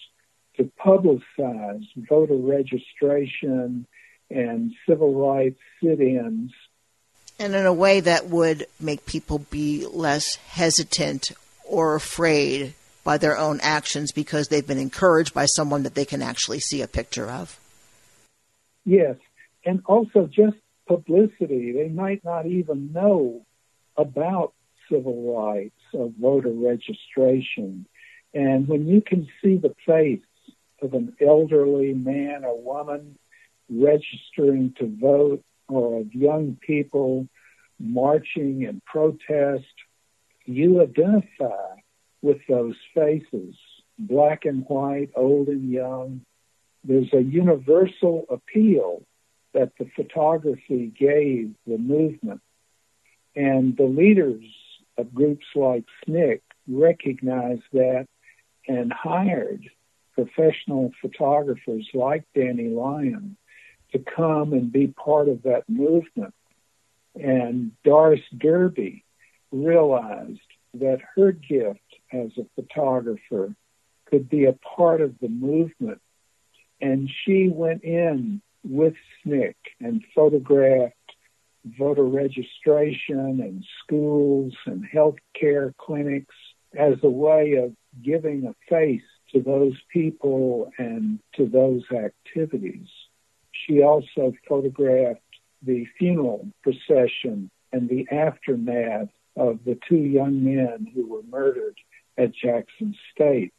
to 0.59 0.71
publicize 0.79 1.87
voter 2.07 2.37
registration 2.37 3.87
and 4.29 4.75
civil 4.87 5.15
rights 5.15 5.61
sit 5.83 6.01
ins. 6.01 6.53
And 7.39 7.55
in 7.55 7.67
a 7.67 7.73
way 7.73 8.01
that 8.01 8.27
would 8.27 8.67
make 8.81 9.07
people 9.07 9.39
be 9.39 9.87
less 9.87 10.37
hesitant 10.49 11.31
or 11.65 11.95
afraid 11.95 12.75
by 13.05 13.17
their 13.17 13.39
own 13.39 13.61
actions 13.63 14.13
because 14.13 14.49
they've 14.49 14.67
been 14.67 14.79
encouraged 14.79 15.33
by 15.33 15.47
someone 15.47 15.85
that 15.85 15.95
they 15.95 16.05
can 16.05 16.21
actually 16.21 16.61
see 16.61 16.83
a 16.83 16.89
picture 16.89 17.31
of. 17.31 17.59
Yes. 18.85 19.17
And 19.65 19.83
also 19.87 20.27
just 20.27 20.57
publicity. 20.87 21.73
They 21.73 21.89
might 21.89 22.25
not 22.25 22.47
even 22.47 22.93
know 22.93 23.47
about 23.97 24.53
civil 24.91 25.37
rights 25.37 25.81
of 25.95 26.13
voter 26.21 26.51
registration. 26.51 27.87
And 28.35 28.67
when 28.67 28.87
you 28.87 29.01
can 29.01 29.29
see 29.43 29.57
the 29.57 29.75
face 29.87 30.21
of 30.83 30.95
an 30.95 31.15
elderly 31.21 31.95
man 31.95 32.45
or 32.45 32.61
woman 32.61 33.19
registering 33.71 34.75
to 34.79 34.87
vote 35.01 35.43
or 35.43 35.48
of 35.69 36.15
young 36.15 36.57
people 36.61 37.29
marching 37.79 38.63
in 38.63 38.81
protest, 38.87 39.65
you 40.45 40.83
identify 40.83 41.77
with 42.23 42.39
those 42.49 42.75
faces, 42.95 43.55
black 43.99 44.45
and 44.45 44.65
white, 44.67 45.11
old 45.15 45.49
and 45.49 45.71
young. 45.71 46.23
There's 46.85 47.13
a 47.13 47.23
universal 47.23 48.27
appeal 48.31 49.03
that 49.55 49.73
the 49.79 49.89
photography 49.97 50.93
gave 50.99 51.55
the 51.67 51.79
movement 51.79 52.41
and 53.35 53.77
the 53.77 53.85
leaders 53.85 54.45
of 54.97 55.15
groups 55.15 55.47
like 55.55 55.85
SNCC 56.07 56.41
recognized 56.67 57.63
that 57.73 58.07
and 58.67 58.93
hired 58.93 59.69
professional 60.15 60.93
photographers 61.01 61.89
like 61.95 62.25
Danny 62.35 62.69
Lyon 62.69 63.37
to 63.93 63.99
come 63.99 64.53
and 64.53 64.71
be 64.71 64.89
part 64.89 65.29
of 65.29 65.43
that 65.43 65.69
movement. 65.69 66.35
And 67.15 67.73
Doris 67.85 68.21
Derby 68.37 69.05
realized 69.51 70.41
that 70.75 71.01
her 71.17 71.33
gift 71.33 71.81
as 72.13 72.31
a 72.39 72.47
photographer 72.55 73.55
could 74.07 74.29
be 74.29 74.45
a 74.45 74.53
part 74.53 75.01
of 75.01 75.19
the 75.21 75.29
movement. 75.29 76.01
And 76.81 77.11
she 77.25 77.49
went 77.49 77.83
in 77.83 78.41
with 78.65 78.95
SNCC 79.27 79.55
and 79.81 80.05
photographed 80.15 80.95
voter 81.65 82.05
registration 82.05 83.41
and 83.41 83.65
schools 83.83 84.55
and 84.67 84.85
health 84.85 85.17
care 85.39 85.75
clinics 85.79 86.35
as 86.77 86.95
a 87.03 87.11
way 87.11 87.55
of 87.55 87.75
giving 88.03 88.47
a 88.47 88.55
face 88.69 89.03
to 89.33 89.43
those 89.43 89.77
people 89.93 90.71
and 90.79 91.19
to 91.35 91.47
those 91.47 91.83
activities. 91.91 92.89
She 93.69 93.83
also 93.83 94.33
photographed 94.49 95.21
the 95.63 95.87
funeral 95.99 96.49
procession 96.63 97.51
and 97.73 97.89
the 97.89 98.07
aftermath 98.11 99.09
of 99.37 99.59
the 99.65 99.79
two 99.89 99.97
young 99.97 100.43
men 100.43 100.87
who 100.95 101.07
were 101.07 101.23
murdered 101.29 101.77
at 102.17 102.35
Jackson 102.35 102.95
State. 103.13 103.53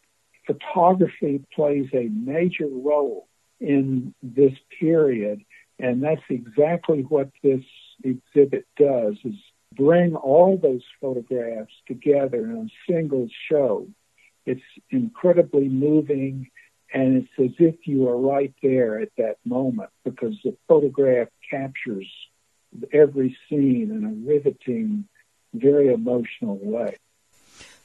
Photography 0.48 1.43
plays 1.56 1.88
a 1.93 2.10
major 2.10 2.67
role 2.67 3.28
in 3.60 4.13
this 4.24 4.54
period, 4.80 5.41
and 5.78 6.02
that's 6.02 6.22
exactly 6.30 7.02
what 7.04 7.30
this 7.43 7.63
exhibit 8.04 8.65
does 8.78 9.15
is 9.24 9.36
bring 9.76 10.15
all 10.15 10.58
those 10.58 10.84
photographs 11.00 11.74
together 11.88 12.45
in 12.45 12.69
a 12.69 12.91
single 12.91 13.28
show. 13.50 13.88
It's 14.45 14.62
incredibly 14.89 15.69
moving 15.69 16.50
and 16.93 17.17
it's 17.17 17.30
as 17.39 17.56
if 17.60 17.88
you 17.88 18.08
are 18.08 18.17
right 18.17 18.54
there 18.62 18.99
at 18.99 19.10
that 19.17 19.38
moment 19.45 19.89
because 20.04 20.36
the 20.43 20.56
photograph 20.67 21.28
captures 21.49 22.08
every 22.93 23.38
scene 23.47 23.91
in 23.91 24.06
a 24.06 24.28
riveting, 24.28 25.06
very 25.54 25.93
emotional 25.93 26.58
way. 26.62 26.95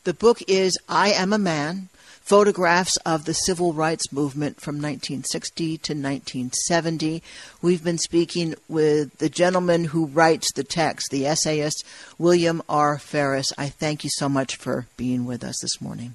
The 0.05 0.15
book 0.15 0.43
is 0.49 0.77
I 0.89 1.11
Am 1.11 1.33
a 1.33 1.39
Man 1.39 1.89
Photographs 2.25 2.97
of 3.05 3.27
the 3.27 3.35
Civil 3.35 3.75
Rights 3.75 4.11
Movement 4.11 4.59
from 4.59 4.77
1960 4.77 5.67
to 5.79 5.93
1970. 5.93 7.23
We've 7.61 7.85
been 7.85 7.99
speaking 7.99 8.55
with 8.67 9.19
the 9.19 9.29
gentleman 9.29 9.85
who 9.85 10.07
writes 10.07 10.51
the 10.55 10.65
text, 10.65 11.09
the 11.11 11.27
essayist 11.27 11.85
William 12.17 12.63
R. 12.67 12.99
Ferris. 12.99 13.53
I 13.59 13.69
thank 13.69 14.05
you 14.05 14.11
so 14.15 14.31
much 14.31 14.57
for 14.57 14.87
being 14.97 15.27
with 15.27 15.45
us 15.45 15.57
this 15.61 15.83
morning. 15.83 16.15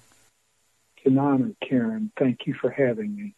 It's 1.10 1.18
an 1.18 1.26
honor, 1.26 1.54
Karen. 1.68 2.12
Thank 2.20 2.46
you 2.46 2.54
for 2.54 2.70
having 2.70 3.16
me. 3.16 3.34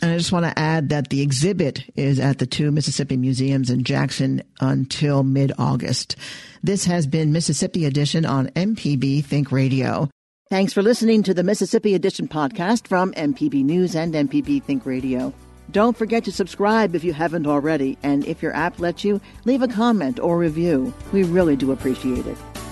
And 0.00 0.12
I 0.12 0.18
just 0.18 0.30
want 0.30 0.46
to 0.46 0.56
add 0.56 0.90
that 0.90 1.08
the 1.08 1.20
exhibit 1.20 1.82
is 1.96 2.20
at 2.20 2.38
the 2.38 2.46
two 2.46 2.70
Mississippi 2.70 3.16
museums 3.16 3.70
in 3.70 3.82
Jackson 3.82 4.40
until 4.60 5.24
mid 5.24 5.50
August. 5.58 6.14
This 6.62 6.84
has 6.84 7.08
been 7.08 7.32
Mississippi 7.32 7.86
Edition 7.86 8.24
on 8.24 8.50
MPB 8.50 9.24
Think 9.24 9.50
Radio. 9.50 10.08
Thanks 10.48 10.72
for 10.72 10.80
listening 10.80 11.24
to 11.24 11.34
the 11.34 11.42
Mississippi 11.42 11.96
Edition 11.96 12.28
podcast 12.28 12.86
from 12.86 13.12
MPB 13.14 13.64
News 13.64 13.96
and 13.96 14.14
MPB 14.14 14.62
Think 14.62 14.86
Radio. 14.86 15.34
Don't 15.72 15.96
forget 15.96 16.22
to 16.26 16.32
subscribe 16.32 16.94
if 16.94 17.02
you 17.02 17.12
haven't 17.12 17.48
already, 17.48 17.98
and 18.04 18.24
if 18.26 18.42
your 18.42 18.54
app 18.54 18.78
lets 18.78 19.02
you, 19.02 19.20
leave 19.44 19.62
a 19.62 19.68
comment 19.68 20.20
or 20.20 20.38
review. 20.38 20.94
We 21.12 21.24
really 21.24 21.56
do 21.56 21.72
appreciate 21.72 22.26
it. 22.26 22.38